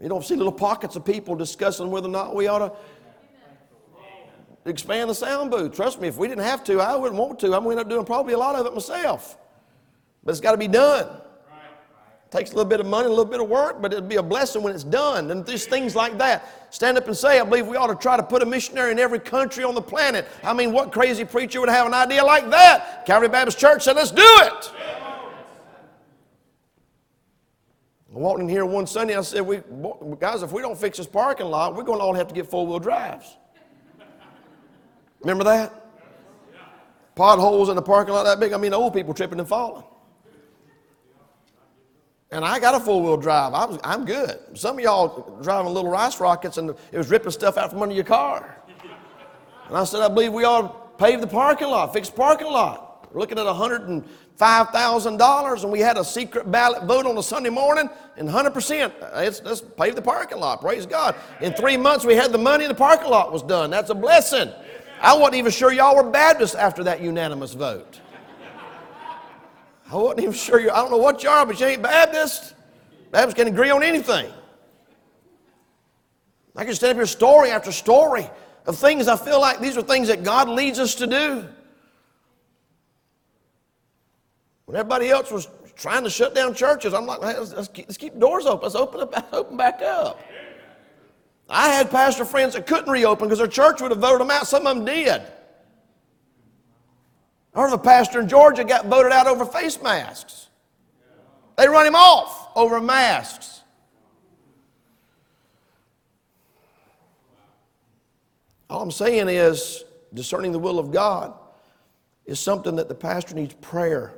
[0.00, 2.72] You don't see little pockets of people discussing whether or not we ought to
[4.70, 5.74] expand the sound booth.
[5.74, 7.54] Trust me, if we didn't have to, I wouldn't want to.
[7.54, 9.36] I'm going to end up doing probably a lot of it myself.
[10.24, 11.06] But it's got to be done.
[11.06, 14.16] It takes a little bit of money, a little bit of work, but it'll be
[14.16, 15.30] a blessing when it's done.
[15.30, 16.74] And just things like that.
[16.74, 18.98] Stand up and say, I believe we ought to try to put a missionary in
[18.98, 20.26] every country on the planet.
[20.42, 23.04] I mean, what crazy preacher would have an idea like that?
[23.06, 24.72] Calvary Baptist Church said, let's do it.
[28.14, 29.16] I walked in here one Sunday.
[29.16, 29.60] I said, we,
[30.20, 32.48] guys, if we don't fix this parking lot, we're going to all have to get
[32.48, 33.36] four wheel drives.
[35.24, 35.72] Remember that?
[37.14, 38.52] Potholes in the parking lot that big.
[38.52, 39.84] I mean, old people tripping and falling.
[42.30, 43.54] And I got a four wheel drive.
[43.54, 44.38] I was, I'm good.
[44.54, 47.94] Some of y'all driving little rice rockets and it was ripping stuff out from under
[47.94, 48.58] your car.
[49.68, 52.48] And I said, I believe we ought to pave the parking lot, fix the parking
[52.48, 52.84] lot.
[53.14, 57.88] We're looking at $105,000 and we had a secret ballot vote on a Sunday morning
[58.16, 59.14] and 100%.
[59.14, 60.60] Let's, let's pave the parking lot.
[60.60, 61.14] Praise God.
[61.40, 63.70] In three months we had the money and the parking lot was done.
[63.70, 64.50] That's a blessing.
[65.04, 68.00] I wasn't even sure y'all were Baptists after that unanimous vote.
[69.92, 72.54] I wasn't even sure you, I don't know what you are, but you ain't Baptist.
[73.10, 74.32] Baptists can agree on anything.
[76.56, 78.30] I can stand up here story after story
[78.66, 81.44] of things I feel like these are things that God leads us to do.
[84.64, 87.98] When everybody else was trying to shut down churches, I'm like, let's, let's, keep, let's
[87.98, 88.62] keep doors open.
[88.62, 90.18] Let's open, up, open back up.
[91.48, 94.46] I had pastor friends that couldn't reopen because their church would have voted them out.
[94.46, 95.22] Some of them did.
[97.54, 100.48] I heard of a pastor in Georgia got voted out over face masks.
[101.56, 103.60] They run him off over masks.
[108.68, 111.34] All I'm saying is discerning the will of God
[112.24, 114.14] is something that the pastor needs prayer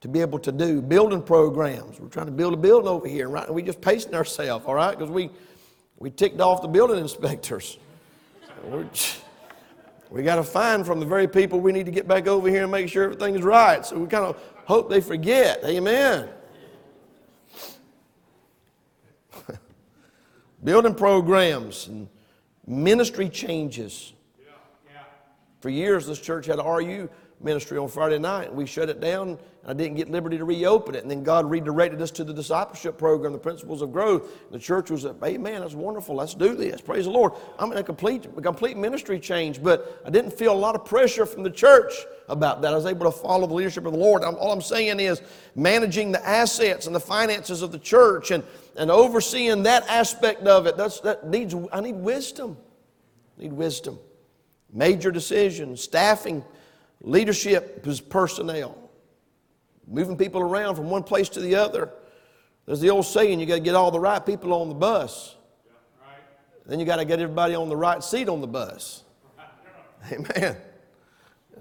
[0.00, 0.80] to be able to do.
[0.80, 2.00] Building programs.
[2.00, 3.52] We're trying to build a building over here, right?
[3.52, 4.96] We just pacing ourselves, all right?
[4.96, 5.30] Because we
[5.98, 7.78] we ticked off the building inspectors.
[10.10, 12.62] we got a fine from the very people we need to get back over here
[12.62, 13.84] and make sure everything's right.
[13.84, 15.60] So we kind of hope they forget.
[15.64, 16.28] Amen.
[20.64, 22.08] Building programs and
[22.66, 24.12] ministry changes.
[25.60, 28.52] For years, this church had RU ministry on Friday night.
[28.52, 31.02] We shut it down, and I didn't get liberty to reopen it.
[31.02, 34.50] And then God redirected us to the discipleship program, the principles of growth.
[34.50, 36.16] The church was, Amen, that's wonderful.
[36.16, 36.80] Let's do this.
[36.80, 37.32] Praise the Lord.
[37.58, 40.84] I'm in a complete, a complete ministry change, but I didn't feel a lot of
[40.84, 41.92] pressure from the church
[42.28, 42.72] about that.
[42.72, 44.24] I was able to follow the leadership of the Lord.
[44.24, 45.22] I'm, all I'm saying is
[45.54, 48.42] managing the assets and the finances of the church and,
[48.76, 50.76] and overseeing that aspect of it.
[50.76, 52.56] That's, that needs, I need wisdom.
[53.38, 53.98] I need wisdom.
[54.70, 56.44] Major decisions, staffing
[57.00, 58.76] Leadership is personnel,
[59.86, 61.90] moving people around from one place to the other.
[62.66, 65.36] There's the old saying you got to get all the right people on the bus.
[66.66, 69.04] Then you got to get everybody on the right seat on the bus.
[70.12, 70.56] Amen.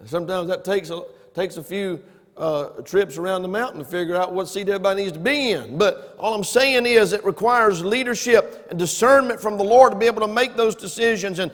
[0.05, 2.03] Sometimes that takes a, takes a few
[2.37, 5.77] uh, trips around the mountain to figure out what seat everybody needs to be in.
[5.77, 10.05] But all I'm saying is it requires leadership and discernment from the Lord to be
[10.05, 11.39] able to make those decisions.
[11.39, 11.51] And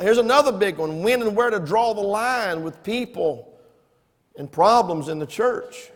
[0.00, 3.58] here's another big one when and where to draw the line with people
[4.36, 5.90] and problems in the church.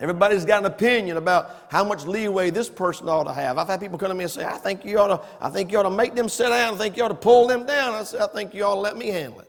[0.00, 3.58] Everybody's got an opinion about how much leeway this person ought to have.
[3.58, 5.72] I've had people come to me and say, I think you ought to, I think
[5.72, 6.74] you ought to make them sit down.
[6.74, 7.94] I think you ought to pull them down.
[7.94, 9.48] I say, I think you ought to let me handle it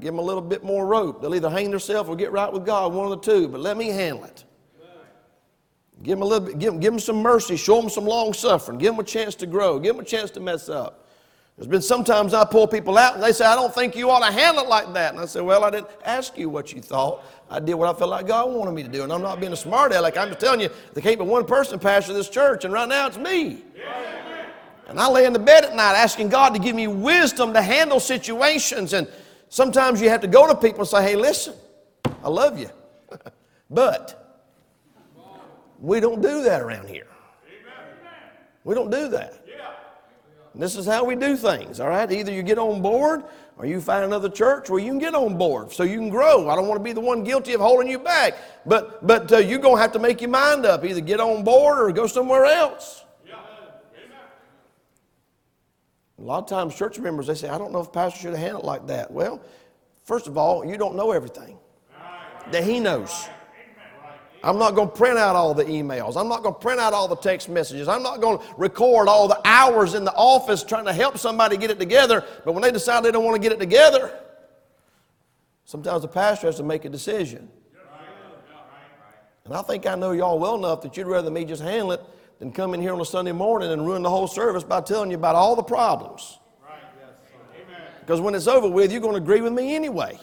[0.00, 1.20] give them a little bit more rope.
[1.20, 3.76] They'll either hang themselves or get right with God, one of the two, but let
[3.76, 4.44] me handle it.
[6.02, 8.32] Give them a little bit, give them, give them some mercy, show them some long
[8.32, 10.99] suffering, give them a chance to grow, give them a chance to mess up.
[11.60, 14.26] There's been sometimes I pull people out and they say, I don't think you ought
[14.26, 15.12] to handle it like that.
[15.12, 17.22] And I say, Well, I didn't ask you what you thought.
[17.50, 19.02] I did what I felt like God wanted me to do.
[19.02, 20.16] And I'm not being a smart aleck.
[20.16, 23.08] I'm just telling you, there can't be one person pastor this church, and right now
[23.08, 23.62] it's me.
[24.88, 27.62] And I lay in the bed at night asking God to give me wisdom to
[27.62, 28.92] handle situations.
[28.92, 29.06] And
[29.50, 31.54] Sometimes you have to go to people and say, hey, listen,
[32.22, 32.70] I love you.
[33.70, 34.48] but
[35.80, 37.08] we don't do that around here.
[38.62, 39.39] We don't do that.
[40.54, 42.10] This is how we do things, all right?
[42.10, 43.22] Either you get on board
[43.56, 46.48] or you find another church where you can get on board so you can grow.
[46.48, 48.34] I don't want to be the one guilty of holding you back,
[48.66, 50.84] but, but uh, you're going to have to make your mind up.
[50.84, 53.04] Either get on board or go somewhere else.
[56.18, 58.40] A lot of times, church members, they say, I don't know if pastor should have
[58.40, 59.10] handled it like that.
[59.10, 59.40] Well,
[60.04, 61.56] first of all, you don't know everything
[62.50, 63.28] that he knows.
[64.42, 66.16] I'm not going to print out all the emails.
[66.16, 67.88] I'm not going to print out all the text messages.
[67.88, 71.58] I'm not going to record all the hours in the office trying to help somebody
[71.58, 72.24] get it together.
[72.44, 74.18] But when they decide they don't want to get it together,
[75.64, 77.50] sometimes the pastor has to make a decision.
[79.44, 82.00] And I think I know y'all well enough that you'd rather me just handle it
[82.38, 85.10] than come in here on a Sunday morning and ruin the whole service by telling
[85.10, 86.38] you about all the problems.
[88.00, 90.18] Because when it's over with, you're going to agree with me anyway.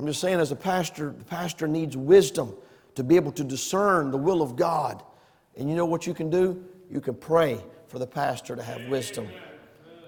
[0.00, 2.54] I'm just saying, as a pastor, the pastor needs wisdom
[2.94, 5.02] to be able to discern the will of God.
[5.58, 6.64] And you know what you can do?
[6.90, 9.28] You can pray for the pastor to have wisdom.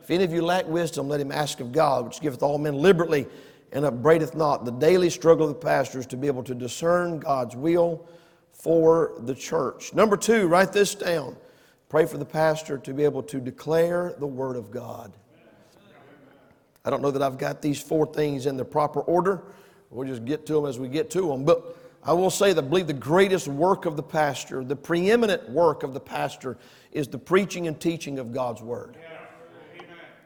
[0.01, 2.77] If any of you lack wisdom, let him ask of God, which giveth all men
[2.77, 3.27] liberally
[3.71, 4.65] and upbraideth not.
[4.65, 8.09] The daily struggle of the pastor is to be able to discern God's will
[8.55, 9.93] for the church.
[9.93, 11.37] Number two, write this down.
[11.91, 15.13] Pray for the pastor to be able to declare the Word of God.
[16.83, 19.43] I don't know that I've got these four things in the proper order.
[19.93, 21.45] We'll just get to them as we get to them.
[21.45, 25.49] But I will say that I believe the greatest work of the pastor, the preeminent
[25.51, 26.57] work of the pastor,
[26.91, 28.97] is the preaching and teaching of God's Word.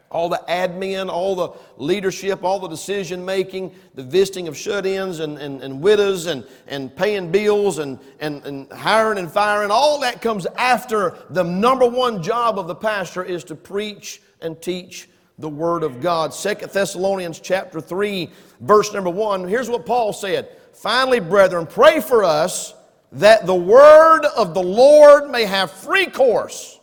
[0.09, 5.19] All the admin, all the leadership, all the decision making, the visiting of shut ins
[5.19, 9.99] and, and, and widows and, and paying bills and, and, and hiring and firing, all
[10.01, 15.09] that comes after the number one job of the pastor is to preach and teach
[15.39, 16.33] the word of God.
[16.33, 19.47] Second Thessalonians chapter 3, verse number 1.
[19.49, 20.49] Here's what Paul said.
[20.73, 22.75] Finally, brethren, pray for us
[23.13, 26.81] that the word of the Lord may have free course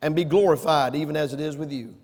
[0.00, 1.94] and be glorified, even as it is with you.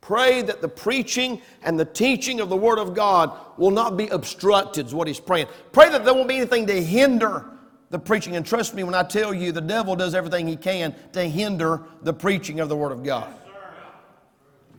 [0.00, 4.08] Pray that the preaching and the teaching of the Word of God will not be
[4.08, 5.48] obstructed, is what he's praying.
[5.72, 7.44] Pray that there won't be anything to hinder
[7.90, 8.36] the preaching.
[8.36, 11.82] And trust me when I tell you, the devil does everything he can to hinder
[12.02, 13.28] the preaching of the Word of God.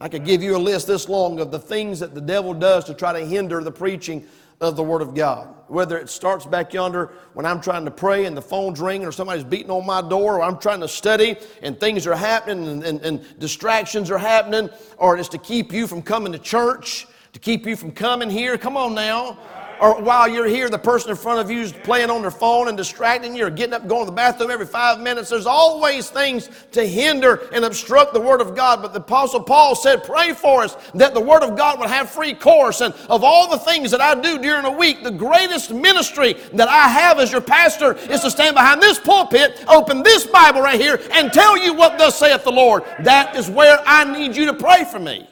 [0.02, 2.86] I could give you a list this long of the things that the devil does
[2.86, 4.26] to try to hinder the preaching
[4.62, 5.56] of the Word of God.
[5.68, 9.12] Whether it starts back yonder when I'm trying to pray and the phone's ringing or
[9.12, 12.84] somebody's beating on my door or I'm trying to study and things are happening and,
[12.84, 17.40] and, and distractions are happening, or it's to keep you from coming to church, to
[17.40, 18.58] keep you from coming here.
[18.58, 19.38] Come on now
[19.80, 22.68] or while you're here, the person in front of you is playing on their phone
[22.68, 25.30] and distracting you, or getting up, going to the bathroom every five minutes.
[25.30, 28.82] There's always things to hinder and obstruct the Word of God.
[28.82, 32.10] But the Apostle Paul said, Pray for us that the Word of God would have
[32.10, 32.82] free course.
[32.82, 36.68] And of all the things that I do during a week, the greatest ministry that
[36.68, 40.80] I have as your pastor is to stand behind this pulpit, open this Bible right
[40.80, 42.84] here, and tell you what thus saith the Lord.
[43.04, 45.29] That is where I need you to pray for me.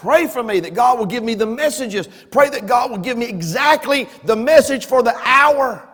[0.00, 2.08] Pray for me that God will give me the messages.
[2.30, 5.86] Pray that God will give me exactly the message for the hour.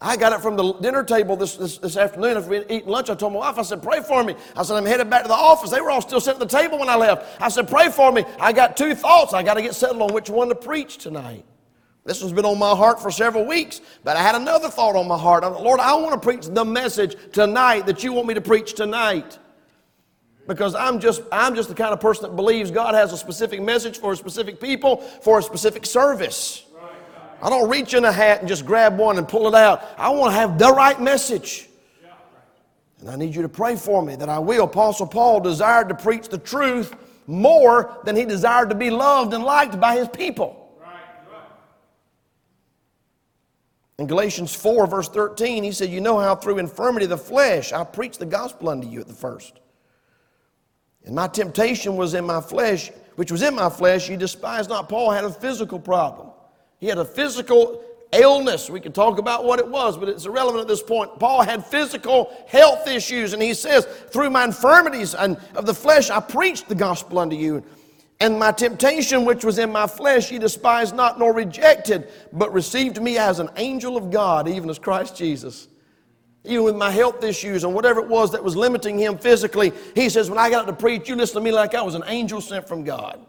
[0.00, 2.36] I got it from the dinner table this, this, this afternoon.
[2.36, 4.36] After we eating lunch, I told my wife, I said, pray for me.
[4.54, 5.70] I said, I'm headed back to the office.
[5.70, 7.42] They were all still sitting at the table when I left.
[7.42, 8.24] I said, pray for me.
[8.38, 9.34] I got two thoughts.
[9.34, 11.44] I got to get settled on which one to preach tonight.
[12.04, 15.08] This one's been on my heart for several weeks, but I had another thought on
[15.08, 15.42] my heart.
[15.42, 19.40] Lord, I want to preach the message tonight that you want me to preach tonight.
[20.48, 23.60] Because I'm just, I'm just the kind of person that believes God has a specific
[23.60, 26.64] message for a specific people for a specific service.
[27.40, 29.84] I don't reach in a hat and just grab one and pull it out.
[29.98, 31.68] I want to have the right message.
[33.00, 34.64] And I need you to pray for me that I will.
[34.64, 36.96] Apostle Paul desired to preach the truth
[37.26, 40.64] more than he desired to be loved and liked by his people.
[43.98, 47.72] In Galatians 4, verse 13, he said, You know how through infirmity of the flesh
[47.72, 49.60] I preached the gospel unto you at the first.
[51.08, 54.90] And my temptation was in my flesh, which was in my flesh, you despise not.
[54.90, 56.28] Paul had a physical problem.
[56.80, 57.82] He had a physical
[58.12, 58.68] illness.
[58.68, 61.18] We can talk about what it was, but it's irrelevant at this point.
[61.18, 66.10] Paul had physical health issues, and he says, Through my infirmities and of the flesh,
[66.10, 67.64] I preached the gospel unto you.
[68.20, 73.00] And my temptation, which was in my flesh, ye despised not nor rejected, but received
[73.00, 75.68] me as an angel of God, even as Christ Jesus.
[76.44, 80.08] Even with my health issues and whatever it was that was limiting him physically, he
[80.08, 82.04] says, When I got up to preach, you listen to me like I was an
[82.06, 83.24] angel sent from God.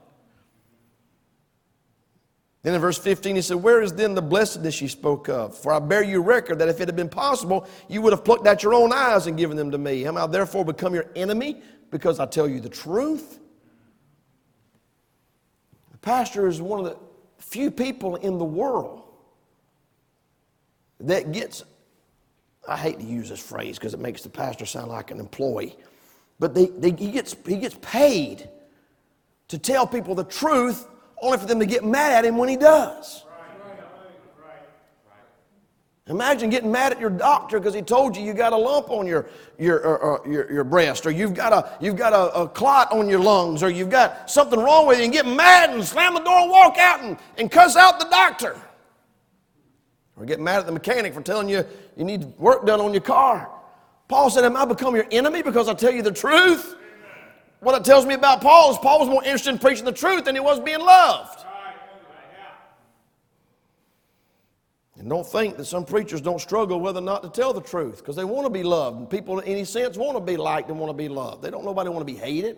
[2.62, 5.58] Then in verse 15, he said, Where is then the blessedness ye spoke of?
[5.58, 8.46] For I bear you record that if it had been possible, you would have plucked
[8.48, 10.06] out your own eyes and given them to me.
[10.06, 13.40] Am I therefore become your enemy because I tell you the truth?
[15.92, 16.98] The pastor is one of the
[17.38, 19.04] few people in the world
[21.00, 21.64] that gets,
[22.68, 25.76] I hate to use this phrase because it makes the pastor sound like an employee,
[26.40, 28.50] but they, they, he, gets, he gets paid
[29.48, 30.88] to tell people the truth
[31.22, 33.26] only for them to get mad at him when he does.
[36.10, 39.06] Imagine getting mad at your doctor because he told you you got a lump on
[39.06, 39.28] your,
[39.60, 42.92] your, or, or, your, your breast, or you've got, a, you've got a, a, clot
[42.92, 46.16] on your lungs, or you've got something wrong with you, and get mad and slam
[46.16, 48.60] the door and walk out and, and cuss out the doctor.
[50.20, 51.66] Or get mad at the mechanic for telling you
[51.96, 53.50] you need work done on your car.
[54.10, 56.76] Paul said, Am I become your enemy because I tell you the truth?
[57.62, 60.26] What it tells me about Paul is Paul was more interested in preaching the truth
[60.26, 61.46] than he was being loved.
[64.98, 68.00] And don't think that some preachers don't struggle whether or not to tell the truth
[68.00, 68.98] because they want to be loved.
[68.98, 71.42] And people, in any sense, want to be liked and want to be loved.
[71.42, 72.58] They don't nobody want to be hated.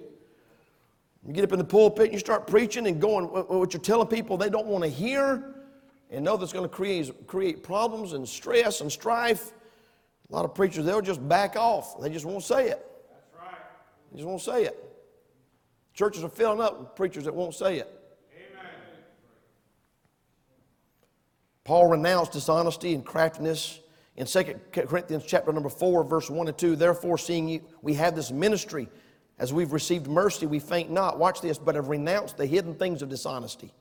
[1.24, 4.07] You get up in the pulpit and you start preaching and going, what you're telling
[4.07, 5.53] people they don't want to hear
[6.12, 9.53] and know that's going to create, create problems and stress and strife.
[10.30, 11.99] A lot of preachers, they'll just back off.
[12.01, 12.86] They just won't say it.
[13.09, 13.55] That's right.
[14.12, 14.78] They just won't say it.
[15.93, 17.89] Churches are filling up with preachers that won't say it.
[18.34, 18.72] Amen.
[21.64, 23.80] Paul renounced dishonesty and craftiness
[24.18, 26.76] in 2 Corinthians chapter number 4, verse 1 and 2.
[26.76, 28.88] Therefore, seeing you, we have this ministry,
[29.38, 31.20] as we've received mercy, we faint not.
[31.20, 33.74] Watch this, but have renounced the hidden things of dishonesty.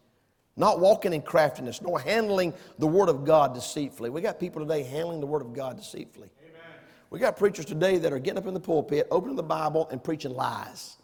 [0.60, 4.10] Not walking in craftiness, nor handling the Word of God deceitfully.
[4.10, 6.28] We got people today handling the Word of God deceitfully.
[6.38, 6.80] Amen.
[7.08, 10.04] We got preachers today that are getting up in the pulpit, opening the Bible, and
[10.04, 10.98] preaching lies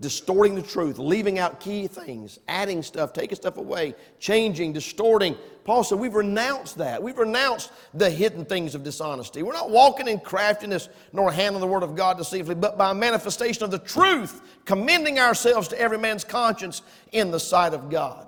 [0.00, 5.36] distorting the truth, leaving out key things, adding stuff, taking stuff away, changing, distorting.
[5.64, 7.02] Paul said, We've renounced that.
[7.02, 9.42] We've renounced the hidden things of dishonesty.
[9.42, 13.62] We're not walking in craftiness nor handling the word of God deceitfully, but by manifestation
[13.62, 16.80] of the truth, commending ourselves to every man's conscience
[17.12, 18.26] in the sight of God.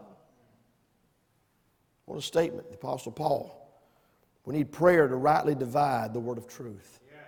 [2.04, 3.58] What a statement, the Apostle Paul.
[4.44, 7.00] We need prayer to rightly divide the word of truth.
[7.08, 7.18] Yes.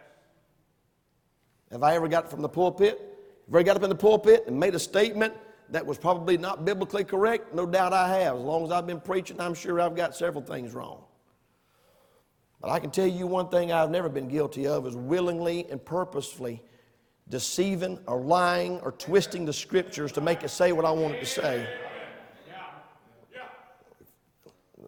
[1.70, 3.13] Have I ever got from the pulpit?
[3.49, 5.34] If I got up in the pulpit and made a statement
[5.70, 8.36] that was probably not biblically correct, no doubt I have.
[8.36, 11.03] As long as I've been preaching, I'm sure I've got several things wrong.
[12.61, 15.84] But I can tell you one thing I've never been guilty of is willingly and
[15.84, 16.62] purposefully
[17.28, 21.20] deceiving or lying or twisting the scriptures to make it say what I want it
[21.20, 21.66] to say.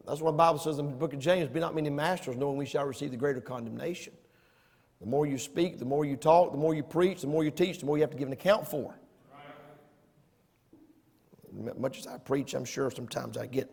[0.06, 2.56] That's what the Bible says in the book of James be not many masters, knowing
[2.56, 4.12] we shall receive the greater condemnation.
[5.00, 7.50] The more you speak, the more you talk, the more you preach, the more you
[7.50, 8.94] teach, the more you have to give an account for.
[11.52, 11.78] Right.
[11.78, 13.70] Much as I preach, I'm sure sometimes I get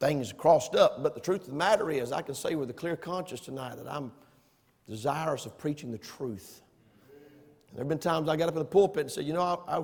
[0.00, 2.74] things crossed up, but the truth of the matter is, I can say with a
[2.74, 4.12] clear conscience tonight that I'm
[4.88, 6.62] desirous of preaching the truth.
[7.72, 9.78] There have been times I got up in the pulpit and said, You know, I,
[9.78, 9.80] I,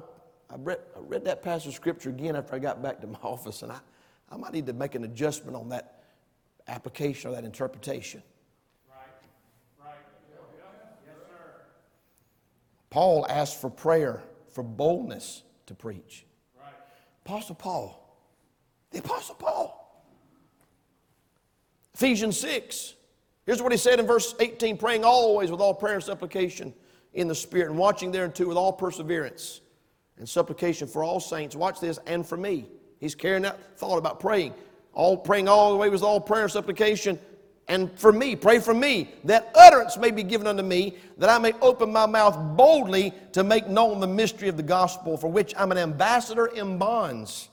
[0.51, 3.19] I, read, I read that passage of scripture again after I got back to my
[3.23, 3.79] office, and I,
[4.31, 6.03] I might need to make an adjustment on that
[6.69, 8.23] application or that interpretation.
[12.93, 14.23] Paul asked for prayer
[14.53, 16.27] for boldness to preach.
[16.61, 16.75] Right.
[17.25, 18.19] Apostle Paul,
[18.91, 20.05] the Apostle Paul.
[21.95, 22.93] Ephesians 6.
[23.47, 26.75] Here's what he said in verse 18 praying always with all prayer and supplication
[27.15, 29.63] in the Spirit, and watching thereunto with all perseverance
[30.19, 31.57] and supplication for all saints.
[31.57, 32.69] Watch this, and for me.
[33.01, 34.53] He's carrying that thought about praying.
[34.93, 37.19] all praying all the way with all prayer and supplication.
[37.73, 41.39] And for me, pray for me, that utterance may be given unto me, that I
[41.39, 45.55] may open my mouth boldly to make known the mystery of the gospel, for which
[45.57, 47.49] I'm an ambassador in bonds,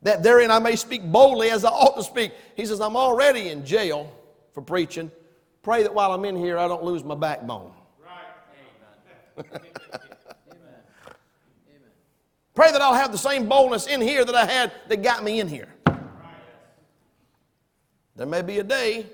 [0.00, 2.32] that therein I may speak boldly as I ought to speak.
[2.56, 4.10] He says, I'm already in jail
[4.54, 5.10] for preaching.
[5.60, 7.70] Pray that while I'm in here, I don't lose my backbone.
[12.54, 15.40] Pray that I'll have the same boldness in here that I had that got me
[15.40, 15.68] in here.
[18.16, 19.04] There may be a day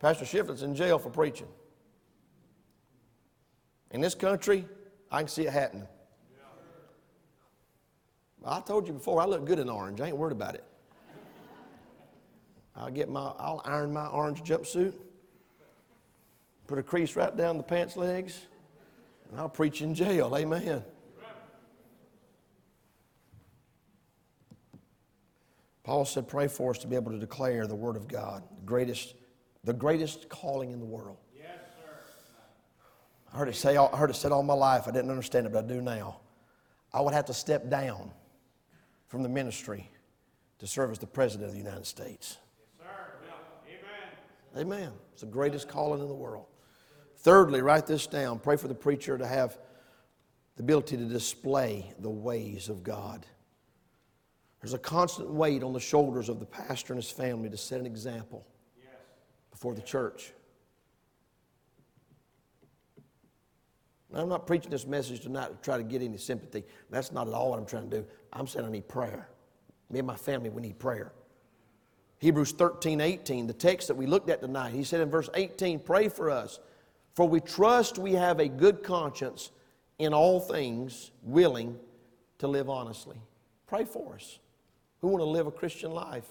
[0.00, 1.48] Pastor Shiflett's in jail for preaching.
[3.90, 4.66] In this country,
[5.10, 5.88] I can see it happening.
[8.44, 10.00] I told you before, I look good in orange.
[10.00, 10.64] I ain't worried about it.
[12.76, 14.94] I'll get my, I'll iron my orange jumpsuit,
[16.68, 18.46] put a crease right down the pants legs,
[19.28, 20.36] and I'll preach in jail.
[20.36, 20.84] Amen.
[25.82, 28.62] Paul said, Pray for us to be able to declare the Word of God, the
[28.62, 29.14] greatest,
[29.68, 31.18] the greatest calling in the world.
[31.36, 31.92] Yes, sir.
[33.30, 34.88] I heard, it say, I heard it said all my life.
[34.88, 36.20] I didn't understand it, but I do now.
[36.90, 38.10] I would have to step down
[39.08, 39.90] from the ministry
[40.60, 42.38] to serve as the President of the United States.
[42.58, 43.76] Yes, sir.
[44.56, 44.66] Amen.
[44.66, 44.92] Amen.
[45.12, 46.46] It's the greatest calling in the world.
[47.18, 48.38] Thirdly, write this down.
[48.38, 49.58] Pray for the preacher to have
[50.56, 53.26] the ability to display the ways of God.
[54.62, 57.80] There's a constant weight on the shoulders of the pastor and his family to set
[57.80, 58.46] an example
[59.58, 60.32] before the church.
[64.12, 66.62] Now, I'm not preaching this message tonight to try to get any sympathy.
[66.90, 68.06] That's not at all what I'm trying to do.
[68.32, 69.28] I'm saying I need prayer.
[69.90, 71.10] Me and my family, we need prayer.
[72.20, 75.80] Hebrews 13, 18, the text that we looked at tonight, he said in verse 18,
[75.80, 76.60] Pray for us,
[77.14, 79.50] for we trust we have a good conscience
[79.98, 81.76] in all things, willing
[82.38, 83.16] to live honestly.
[83.66, 84.38] Pray for us.
[85.02, 86.26] We want to live a Christian life.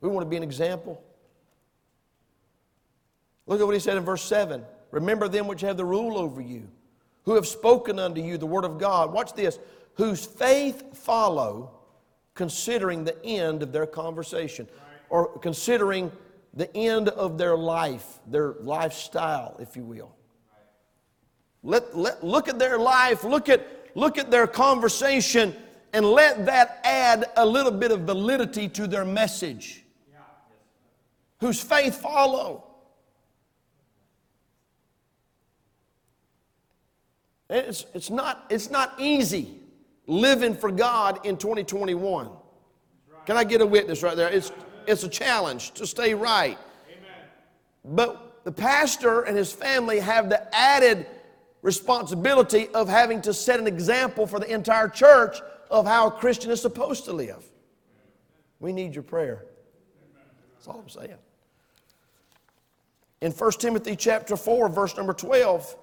[0.00, 1.02] We want to be an example.
[3.48, 6.40] Look at what he said in verse 7 Remember them which have the rule over
[6.40, 6.68] you,
[7.24, 9.12] who have spoken unto you the word of God.
[9.12, 9.58] Watch this.
[9.94, 11.72] Whose faith follow,
[12.34, 14.68] considering the end of their conversation,
[15.10, 16.12] or considering
[16.54, 20.14] the end of their life, their lifestyle, if you will.
[21.62, 25.54] Let, let, look at their life, look at, look at their conversation
[25.92, 29.84] and let that add a little bit of validity to their message.
[31.40, 32.67] Whose faith follow.
[37.50, 39.58] It's, it's, not, it's not easy
[40.06, 42.28] living for God in 2021.
[43.26, 44.28] Can I get a witness right there?
[44.28, 44.52] It's,
[44.86, 46.58] it's a challenge to stay right.
[47.84, 51.06] But the pastor and his family have the added
[51.62, 55.38] responsibility of having to set an example for the entire church
[55.70, 57.44] of how a Christian is supposed to live.
[58.60, 59.44] We need your prayer.
[60.54, 61.18] That's all I'm saying.
[63.20, 65.76] In 1 Timothy chapter 4, verse number 12,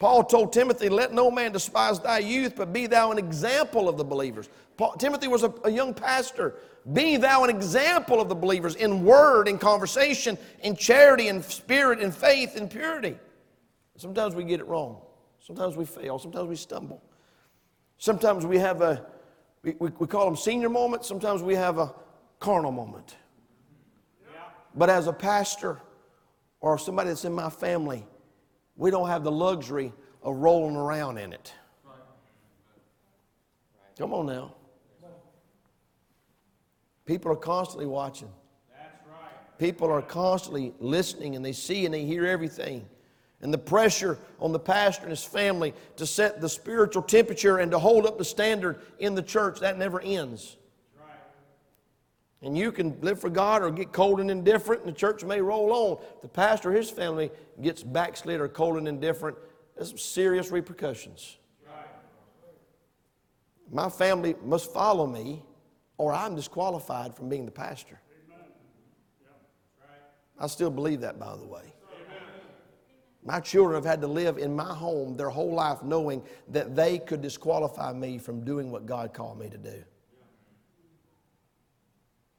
[0.00, 3.98] Paul told Timothy, Let no man despise thy youth, but be thou an example of
[3.98, 4.48] the believers.
[4.78, 6.54] Paul, Timothy was a, a young pastor.
[6.94, 12.00] Be thou an example of the believers in word, in conversation, in charity, in spirit,
[12.00, 13.18] in faith, in purity.
[13.98, 15.02] Sometimes we get it wrong.
[15.38, 16.18] Sometimes we fail.
[16.18, 17.02] Sometimes we stumble.
[17.98, 19.04] Sometimes we have a,
[19.62, 21.94] we, we, we call them senior moments, sometimes we have a
[22.38, 23.16] carnal moment.
[24.74, 25.82] But as a pastor
[26.60, 28.06] or somebody that's in my family,
[28.80, 31.52] we don't have the luxury of rolling around in it.
[33.98, 34.54] Come on now.
[37.04, 38.30] People are constantly watching.
[39.58, 42.86] People are constantly listening and they see and they hear everything
[43.42, 47.70] and the pressure on the pastor and his family to set the spiritual temperature and
[47.72, 50.56] to hold up the standard in the church, that never ends.
[52.42, 55.40] And you can live for God or get cold and indifferent, and the church may
[55.40, 56.02] roll on.
[56.22, 57.30] The pastor or his family
[57.60, 59.36] gets backslid or cold and indifferent,
[59.76, 61.36] there's some serious repercussions.
[63.70, 65.42] My family must follow me,
[65.96, 68.00] or I'm disqualified from being the pastor.
[70.38, 71.74] I still believe that, by the way.
[73.22, 76.98] My children have had to live in my home their whole life knowing that they
[76.98, 79.84] could disqualify me from doing what God called me to do.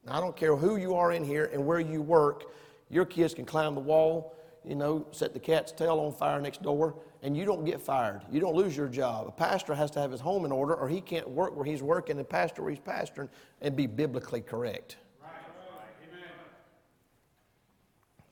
[0.05, 2.53] Now, I don't care who you are in here and where you work,
[2.89, 4.35] your kids can climb the wall,
[4.65, 8.21] you know, set the cat's tail on fire next door, and you don't get fired.
[8.31, 9.27] You don't lose your job.
[9.27, 11.83] A pastor has to have his home in order, or he can't work where he's
[11.83, 13.29] working and pastor where he's pastoring
[13.61, 14.97] and be biblically correct.
[15.21, 15.31] Right.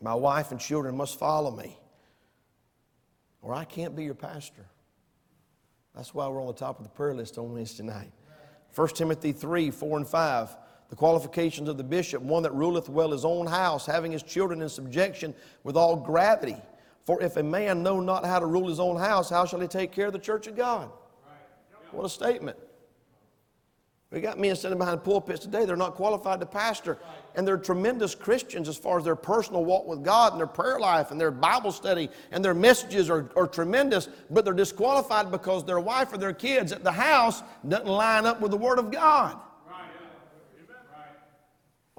[0.01, 1.79] My wife and children must follow me
[3.41, 4.65] or I can't be your pastor.
[5.95, 8.11] That's why we're on the top of the prayer list on Wednesday night.
[8.75, 10.57] 1 Timothy 3 4 and 5.
[10.89, 14.61] The qualifications of the bishop, one that ruleth well his own house, having his children
[14.61, 16.57] in subjection with all gravity.
[17.05, 19.67] For if a man know not how to rule his own house, how shall he
[19.67, 20.89] take care of the church of God?
[21.91, 22.57] What a statement.
[24.11, 26.97] We got men sitting behind pulpits today, they're not qualified to pastor.
[27.35, 30.79] And they're tremendous Christians as far as their personal walk with God and their prayer
[30.79, 35.63] life and their Bible study and their messages are, are tremendous, but they're disqualified because
[35.63, 38.89] their wife or their kids at the house doesn't line up with the Word of
[38.89, 39.37] God.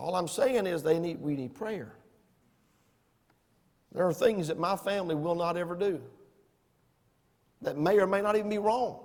[0.01, 1.93] All I'm saying is they need, we need prayer.
[3.93, 6.01] There are things that my family will not ever do
[7.61, 9.01] that may or may not even be wrong.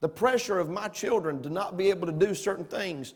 [0.00, 3.14] The pressure of my children to not be able to do certain things,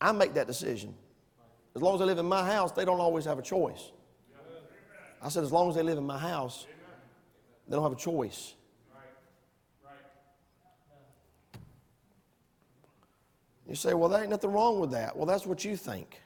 [0.00, 0.94] I make that decision.
[1.76, 3.92] As long as they live in my house, they don't always have a choice.
[5.22, 6.66] I said, as long as they live in my house,
[7.68, 8.54] they don't have a choice.
[13.70, 15.16] You say, well, there ain't nothing wrong with that.
[15.16, 16.20] Well, that's what you think.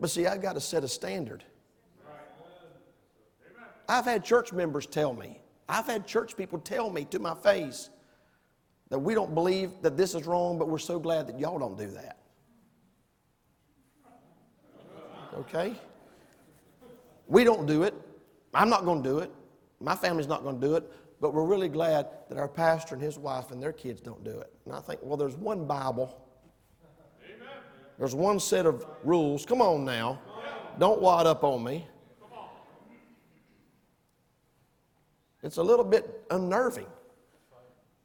[0.00, 1.44] But see, I've got to set a standard.
[3.86, 7.90] I've had church members tell me, I've had church people tell me to my face
[8.88, 11.76] that we don't believe that this is wrong, but we're so glad that y'all don't
[11.76, 12.18] do that.
[15.36, 15.74] Okay?
[17.26, 17.92] We don't do it.
[18.54, 19.30] I'm not going to do it.
[19.78, 20.90] My family's not going to do it.
[21.20, 24.40] But we're really glad that our pastor and his wife and their kids don't do
[24.40, 24.50] it.
[24.64, 26.28] And I think, well, there's one Bible
[28.00, 29.44] there's one set of rules.
[29.44, 30.18] Come on now.
[30.78, 31.86] Don't wad up on me.
[35.42, 36.86] It's a little bit unnerving.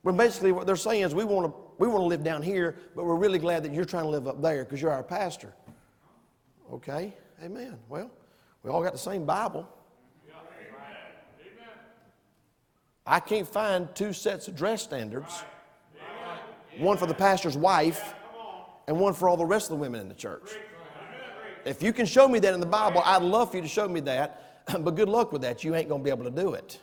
[0.03, 2.75] Well, basically, what they're saying is we want to we want to live down here,
[2.93, 5.53] but we're really glad that you're trying to live up there because you're our pastor.
[6.73, 7.79] Okay, amen.
[7.87, 8.11] Well,
[8.63, 9.67] we all got the same Bible.
[13.05, 15.45] I can't find two sets of dress standards
[16.79, 18.13] one for the pastor's wife
[18.87, 20.51] and one for all the rest of the women in the church.
[21.65, 23.87] If you can show me that in the Bible, I'd love for you to show
[23.87, 25.63] me that, but good luck with that.
[25.63, 26.79] You ain't going to be able to do it.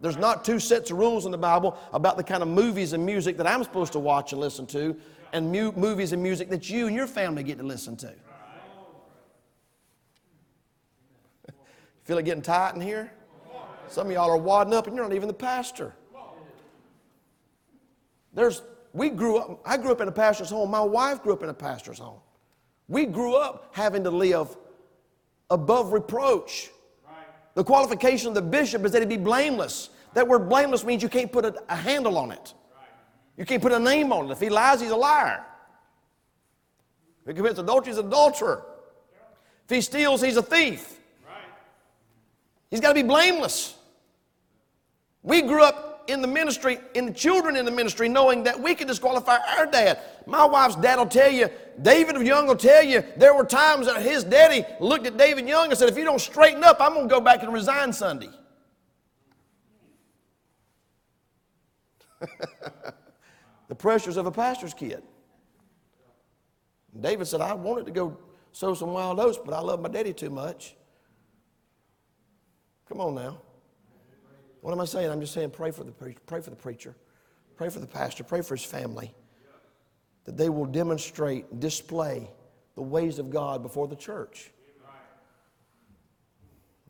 [0.00, 3.04] There's not two sets of rules in the Bible about the kind of movies and
[3.04, 4.96] music that I'm supposed to watch and listen to,
[5.34, 8.14] and mu- movies and music that you and your family get to listen to.
[12.04, 13.12] Feel it getting tight in here?
[13.88, 15.94] Some of y'all are wadding up and you're not even the pastor.
[18.32, 18.62] There's
[18.92, 20.70] we grew up, I grew up in a pastor's home.
[20.70, 22.20] My wife grew up in a pastor's home.
[22.88, 24.56] We grew up having to live
[25.48, 26.70] above reproach.
[27.06, 27.14] Right.
[27.54, 29.90] The qualification of the bishop is that he be blameless.
[30.14, 32.54] That word blameless means you can't put a, a handle on it.
[32.74, 32.88] Right.
[33.36, 34.32] You can't put a name on it.
[34.32, 35.44] If he lies, he's a liar.
[37.22, 38.64] If he commits adultery, he's an adulterer.
[39.66, 40.98] If he steals, he's a thief.
[41.24, 41.36] Right.
[42.70, 43.76] He's got to be blameless.
[45.22, 48.74] We grew up in the ministry, in the children in the ministry, knowing that we
[48.74, 50.00] could disqualify our dad.
[50.26, 51.48] My wife's dad will tell you,
[51.80, 55.70] David Young will tell you, there were times that his daddy looked at David Young
[55.70, 58.30] and said, If you don't straighten up, I'm going to go back and resign Sunday.
[63.68, 65.02] the pressures of a pastor's kid.
[66.98, 68.18] David said, I wanted to go
[68.52, 70.74] sow some wild oats, but I love my daddy too much.
[72.88, 73.40] Come on now.
[74.60, 75.10] What am I saying?
[75.10, 76.94] I'm just saying pray for the pray for the preacher,
[77.56, 79.14] pray for the pastor, pray for his family,
[80.24, 82.30] that they will demonstrate, display
[82.74, 84.50] the ways of God before the church.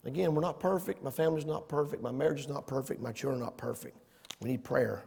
[0.04, 1.02] Again, we're not perfect.
[1.02, 2.02] My family's not perfect.
[2.02, 3.02] My marriage is not perfect.
[3.02, 3.98] My children are not perfect.
[4.40, 5.04] We need prayer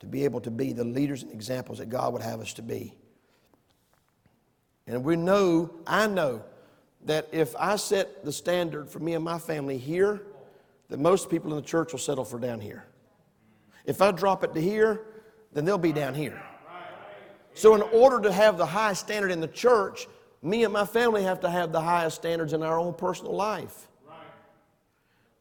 [0.00, 2.62] to be able to be the leaders and examples that God would have us to
[2.62, 2.92] be.
[4.88, 6.42] And we know, I know,
[7.04, 10.22] that if I set the standard for me and my family here,
[10.92, 12.84] that most people in the church will settle for down here.
[13.86, 15.00] If I drop it to here,
[15.54, 16.38] then they'll be down here.
[17.54, 20.06] So, in order to have the high standard in the church,
[20.42, 23.88] me and my family have to have the highest standards in our own personal life.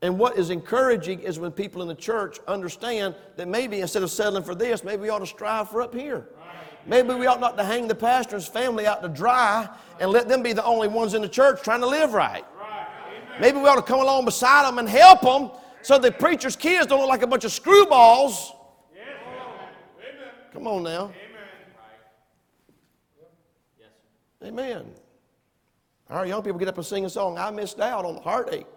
[0.02, 4.10] And what is encouraging is when people in the church understand that maybe instead of
[4.10, 6.30] settling for this, maybe we ought to strive for up here.
[6.86, 9.68] Maybe we ought not to hang the pastor's family out to dry
[10.00, 12.46] and let them be the only ones in the church trying to live right.
[13.42, 15.50] Maybe we ought to come along beside them and help them
[15.82, 18.52] so the preacher's kids don't look like a bunch of screwballs.
[20.54, 21.12] Come on now.
[24.44, 24.92] Amen.
[26.08, 28.68] Our young people get up and sing a song, I missed out on the heartache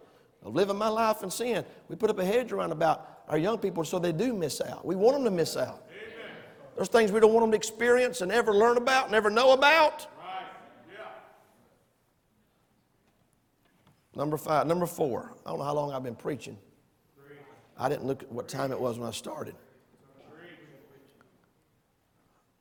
[0.43, 1.63] of living my life in sin.
[1.89, 4.87] We put up a hedge around about our young people so they do miss out.
[4.87, 5.85] We want them to miss out.
[6.75, 10.07] There's things we don't want them to experience and ever learn about, never know about.
[14.17, 14.67] Number five.
[14.67, 15.33] Number four.
[15.45, 16.57] I don't know how long I've been preaching.
[17.77, 19.57] I didn't look at what time it was when I started.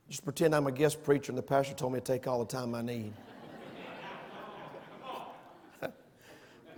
[0.09, 2.45] Just pretend I'm a guest preacher and the pastor told me to take all the
[2.45, 3.13] time I need.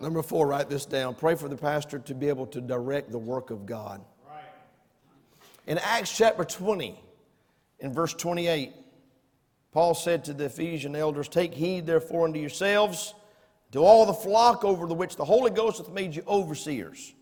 [0.02, 1.16] Number four, write this down.
[1.16, 4.02] Pray for the pastor to be able to direct the work of God.
[5.68, 7.00] In Acts chapter 20,
[7.80, 8.72] in verse 28,
[9.72, 13.16] Paul said to the Ephesian elders, Take heed therefore unto yourselves,
[13.72, 17.14] to all the flock over the which the Holy Ghost hath made you overseers,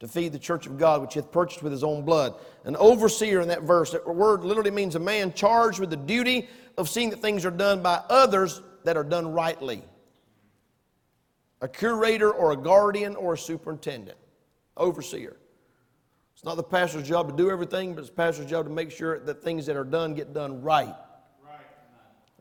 [0.00, 2.34] to feed the church of God, which he hath purchased with his own blood.
[2.64, 6.48] An overseer in that verse, that word literally means a man charged with the duty
[6.76, 9.82] of seeing that things are done by others that are done rightly
[11.64, 14.18] a curator or a guardian or a superintendent,
[14.76, 15.34] overseer.
[16.34, 18.90] It's not the pastor's job to do everything, but it's the pastor's job to make
[18.90, 20.94] sure that things that are done get done right.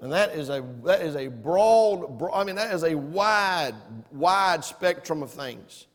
[0.03, 3.73] And that is a that is a broad, broad, I mean that is a wide,
[4.11, 5.87] wide spectrum of things.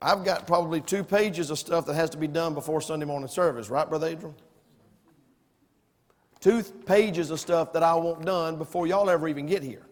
[0.00, 3.28] I've got probably two pages of stuff that has to be done before Sunday morning
[3.28, 4.34] service, right, Brother Adrian?
[6.40, 9.86] Two pages of stuff that I want done before y'all ever even get here.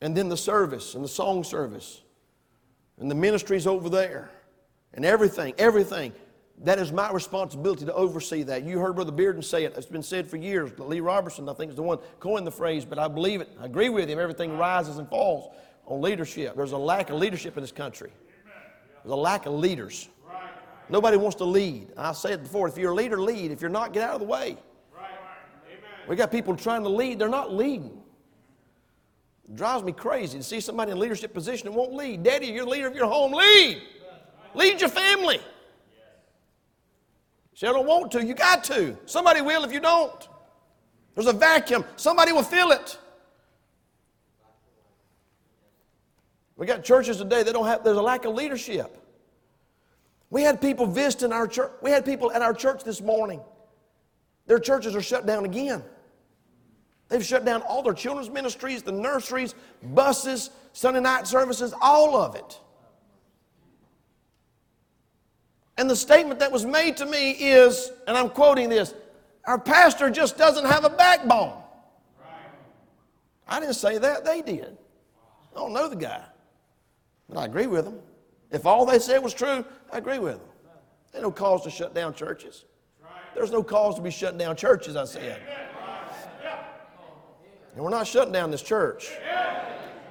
[0.00, 2.02] and then the service and the song service
[2.98, 4.30] and the ministries over there
[4.94, 6.12] and everything, everything.
[6.64, 8.64] That is my responsibility to oversee that.
[8.64, 9.74] You heard Brother Bearden say it.
[9.76, 10.76] It's been said for years.
[10.78, 13.48] Lee Roberson, I think, is the one coined the phrase, but I believe it.
[13.60, 14.18] I agree with him.
[14.18, 15.54] Everything rises and falls
[15.86, 16.56] on leadership.
[16.56, 18.10] There's a lack of leadership in this country.
[19.04, 20.08] There's a lack of leaders.
[20.88, 21.88] Nobody wants to lead.
[21.96, 23.52] I said before, if you're a leader, lead.
[23.52, 24.56] If you're not, get out of the way.
[26.08, 27.18] We got people trying to lead.
[27.18, 28.02] They're not leading.
[29.44, 32.22] It drives me crazy to see somebody in a leadership position and won't lead.
[32.22, 33.32] Daddy, you're the leader of your home.
[33.32, 33.82] Lead.
[34.54, 35.40] Lead your family.
[37.60, 38.24] I don't want to.
[38.24, 38.96] You got to.
[39.06, 40.28] Somebody will if you don't.
[41.14, 41.84] There's a vacuum.
[41.96, 42.98] Somebody will fill it.
[46.56, 48.96] We got churches today that don't have, there's a lack of leadership.
[50.30, 51.72] We had people visiting our church.
[51.82, 53.40] We had people at our church this morning.
[54.46, 55.82] Their churches are shut down again.
[57.08, 62.34] They've shut down all their children's ministries, the nurseries, buses, Sunday night services, all of
[62.34, 62.60] it.
[65.78, 68.94] And the statement that was made to me is, and I'm quoting this
[69.46, 71.56] our pastor just doesn't have a backbone.
[73.46, 74.76] I didn't say that, they did.
[75.56, 76.22] I don't know the guy,
[77.30, 78.00] but I agree with them.
[78.50, 80.48] If all they said was true, I agree with them.
[81.12, 82.64] There's no cause to shut down churches.
[83.34, 85.40] There's no cause to be shutting down churches, I said.
[87.74, 89.10] And we're not shutting down this church.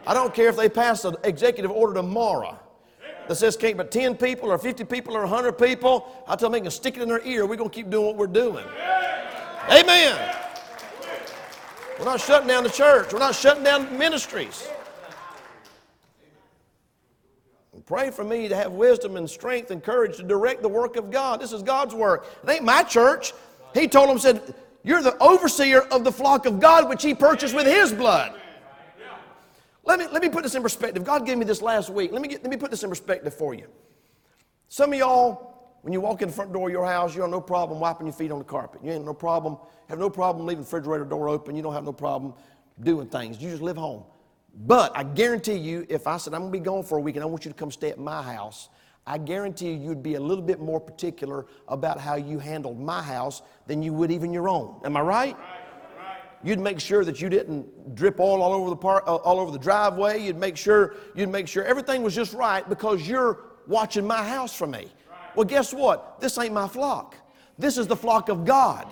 [0.08, 2.58] I don't care if they pass an executive order tomorrow
[3.28, 6.24] that says can't but 10 people or 50 people or 100 people.
[6.28, 7.46] I tell them they can stick it in their ear.
[7.46, 8.66] We're going to keep doing what we're doing.
[9.70, 10.36] Amen.
[12.00, 13.12] We're not shutting down the church.
[13.12, 14.68] We're not shutting down ministries.
[17.74, 20.96] And pray for me to have wisdom and strength and courage to direct the work
[20.96, 21.42] of God.
[21.42, 22.28] This is God's work.
[22.44, 23.34] It ain't my church.
[23.74, 27.54] He told them, said, you're the overseer of the flock of God, which He purchased
[27.54, 28.40] with His blood.
[29.88, 31.06] Let me, let me put this in perspective.
[31.06, 32.12] God gave me this last week.
[32.12, 33.68] Let me, get, let me put this in perspective for you.
[34.68, 37.32] Some of y'all, when you walk in the front door of your house, you have
[37.32, 38.82] no problem wiping your feet on the carpet.
[38.84, 39.58] You ain't no problem,
[39.88, 41.56] have no problem leaving the refrigerator door open.
[41.56, 42.34] You don't have no problem
[42.82, 43.42] doing things.
[43.42, 44.04] You just live home.
[44.54, 47.16] But I guarantee you, if I said, I'm going to be gone for a week
[47.16, 48.68] and I want you to come stay at my house,
[49.06, 53.02] I guarantee you you'd be a little bit more particular about how you handled my
[53.02, 54.82] house than you would even your own.
[54.84, 55.38] Am I right?
[56.44, 59.52] You'd make sure that you didn't drip oil all over the par- uh, all over
[59.52, 60.22] the driveway.
[60.22, 64.56] You'd make sure you'd make sure everything was just right because you're watching my house
[64.56, 64.88] for me.
[65.36, 66.20] Well, guess what?
[66.22, 67.16] This ain't my flock.
[67.58, 68.88] This is the flock of God.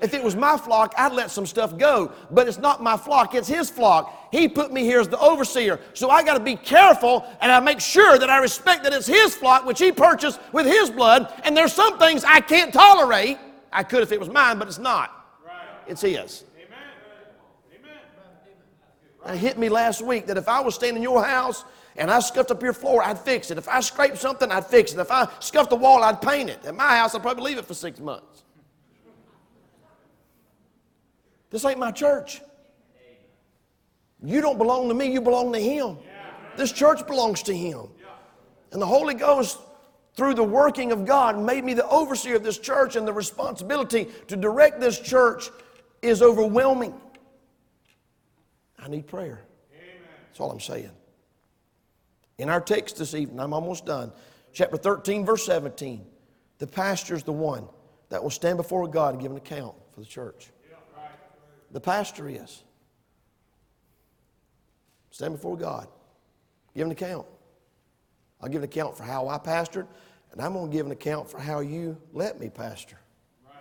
[0.00, 2.12] If it was my flock, I'd let some stuff go.
[2.30, 4.28] But it's not my flock, it's his flock.
[4.30, 5.80] He put me here as the overseer.
[5.94, 9.06] So I got to be careful and I make sure that I respect that it's
[9.06, 11.32] his flock, which he purchased with his blood.
[11.44, 13.38] And there's some things I can't tolerate.
[13.72, 15.10] I could if it was mine, but it's not.
[15.86, 16.44] It's his.
[19.28, 21.64] It hit me last week that if I was staying in your house
[21.96, 23.58] and I scuffed up your floor, I'd fix it.
[23.58, 24.98] If I scraped something, I'd fix it.
[24.98, 26.64] If I scuffed the wall, I'd paint it.
[26.64, 28.44] At my house, I'd probably leave it for six months.
[31.50, 32.40] This ain't my church.
[34.22, 35.98] You don't belong to me, you belong to Him.
[36.56, 37.88] This church belongs to Him.
[38.72, 39.58] And the Holy Ghost,
[40.14, 44.08] through the working of God, made me the overseer of this church, and the responsibility
[44.26, 45.50] to direct this church
[46.02, 46.94] is overwhelming.
[48.88, 49.42] I need prayer.
[49.74, 50.02] Amen.
[50.28, 50.90] That's all I'm saying.
[52.38, 54.12] In our text this evening, I'm almost done.
[54.54, 56.06] Chapter 13, verse 17.
[56.58, 57.68] The pastor is the one
[58.08, 60.48] that will stand before God and give an account for the church.
[61.70, 62.62] The pastor is.
[65.10, 65.86] Stand before God.
[66.74, 67.26] Give an account.
[68.40, 69.86] I'll give an account for how I pastored,
[70.32, 72.98] and I'm going to give an account for how you let me pastor.
[73.44, 73.54] Right.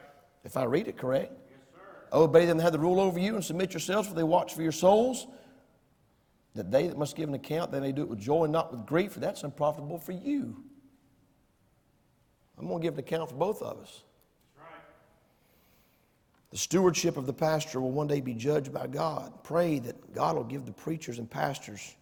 [0.46, 1.34] If I read it correct.
[2.14, 4.62] Obey them that have the rule over you and submit yourselves, for they watch for
[4.62, 5.28] your souls.
[6.56, 8.72] That they that must give an account, they may do it with joy and not
[8.72, 10.64] with grief, for that's unprofitable for you.
[12.58, 14.04] I'm going to give an account for both of us.
[16.50, 19.44] The stewardship of the pastor will one day be judged by God.
[19.44, 21.96] Pray that God will give the preachers and pastors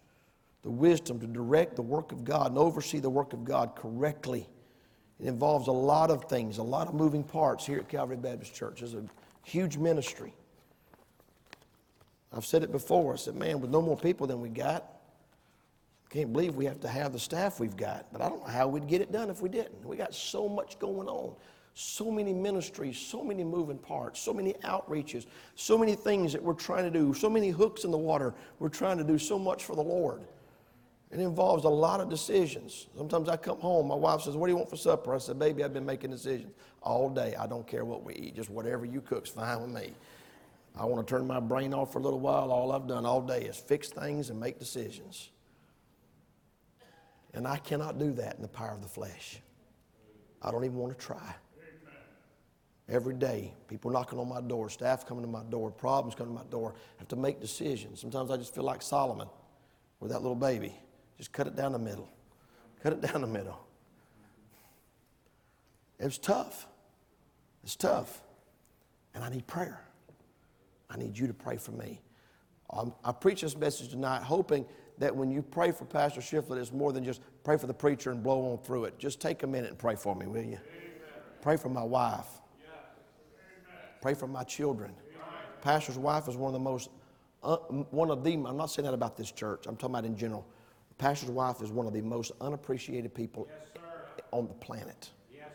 [0.62, 4.48] the wisdom to direct the work of God and oversee the work of God correctly.
[5.20, 8.54] It involves a lot of things, a lot of moving parts here at Calvary Baptist
[8.54, 8.82] Church.
[8.82, 9.04] It's a
[9.46, 10.34] huge ministry.
[12.32, 13.14] I've said it before.
[13.14, 14.84] I said, man, with no more people than we got,
[16.10, 18.06] I can't believe we have to have the staff we've got.
[18.12, 19.84] But I don't know how we'd get it done if we didn't.
[19.84, 21.34] We got so much going on
[21.78, 25.26] so many ministries, so many moving parts, so many outreaches,
[25.56, 28.32] so many things that we're trying to do, so many hooks in the water.
[28.58, 30.22] We're trying to do so much for the Lord.
[31.10, 32.88] It involves a lot of decisions.
[32.96, 35.14] Sometimes I come home, my wife says, What do you want for supper?
[35.14, 36.52] I said, Baby, I've been making decisions
[36.82, 37.34] all day.
[37.38, 39.94] I don't care what we eat, just whatever you cook's fine with me.
[40.78, 42.50] I want to turn my brain off for a little while.
[42.50, 45.30] All I've done all day is fix things and make decisions.
[47.32, 49.40] And I cannot do that in the power of the flesh.
[50.42, 51.34] I don't even want to try.
[52.88, 56.44] Every day, people knocking on my door, staff coming to my door, problems coming to
[56.44, 56.74] my door.
[56.76, 58.00] I have to make decisions.
[58.00, 59.28] Sometimes I just feel like Solomon
[59.98, 60.74] with that little baby.
[61.16, 62.08] Just cut it down the middle.
[62.82, 63.58] Cut it down the middle.
[65.98, 66.66] It's tough.
[67.64, 68.22] It's tough.
[69.14, 69.80] And I need prayer.
[70.90, 72.00] I need you to pray for me.
[72.70, 74.66] I'm, i preach this message tonight hoping
[74.98, 78.10] that when you pray for Pastor Shiflett, it's more than just pray for the preacher
[78.10, 78.98] and blow on through it.
[78.98, 80.44] Just take a minute and pray for me, will you?
[80.44, 80.60] Amen.
[81.42, 82.26] Pray for my wife.
[84.00, 84.92] Pray for my children.
[85.62, 86.90] Pastor's wife is one of the most,
[87.42, 90.16] uh, one of the, I'm not saying that about this church, I'm talking about in
[90.16, 90.46] general.
[90.98, 93.82] Pastor's wife is one of the most unappreciated people yes,
[94.30, 95.10] on the planet.
[95.32, 95.50] Yes,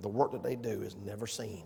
[0.00, 1.64] the work that they do is never seen.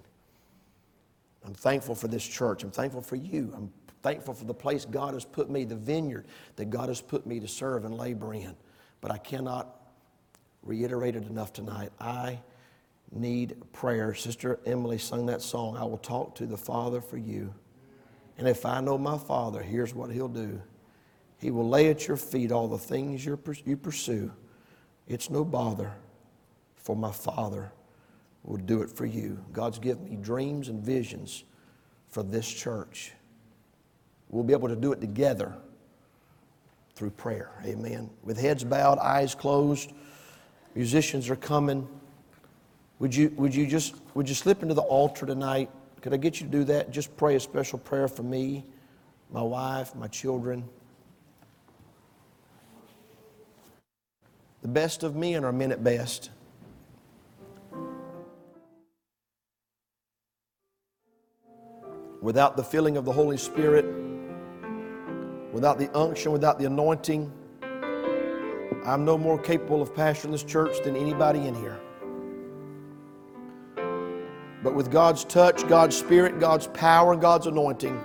[1.45, 2.63] I'm thankful for this church.
[2.65, 3.53] I'm thankful for you.
[3.57, 3.73] I'm
[4.03, 6.27] thankful for the place God has put me, the vineyard
[6.57, 8.55] that God has put me to serve and labor in.
[9.01, 9.77] But I cannot
[10.63, 11.91] reiterate it enough tonight.
[12.01, 12.41] I
[13.13, 14.15] need prayer.
[14.15, 17.53] Sister Emily sung that song, I will talk to the Father for you.
[18.39, 20.61] And if I know my Father, here's what He'll do
[21.41, 24.31] He will lay at your feet all the things you pursue.
[25.09, 25.93] It's no bother,
[26.77, 27.73] for my Father
[28.45, 29.43] will do it for you.
[29.53, 31.45] God's given me dreams and visions
[32.09, 33.13] for this church.
[34.29, 35.57] We'll be able to do it together
[36.95, 37.51] through prayer.
[37.65, 38.11] Amen.
[38.23, 39.93] With heads bowed, eyes closed,
[40.75, 41.89] musicians are coming.
[42.99, 45.71] Would you, would you just would you slip into the altar tonight?
[46.03, 46.91] Could I get you to do that?
[46.91, 48.65] Just pray a special prayer for me,
[49.33, 50.69] my wife, my children.
[54.63, 56.31] The best of men are men at best.
[62.21, 63.87] Without the filling of the Holy Spirit,
[65.53, 67.33] without the unction, without the anointing,
[68.85, 71.81] I'm no more capable of pastoring this church than anybody in here.
[74.63, 77.99] But with God's touch, God's Spirit, God's power, and God's anointing,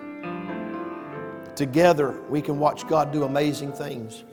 [1.56, 4.24] together we can watch God do amazing things.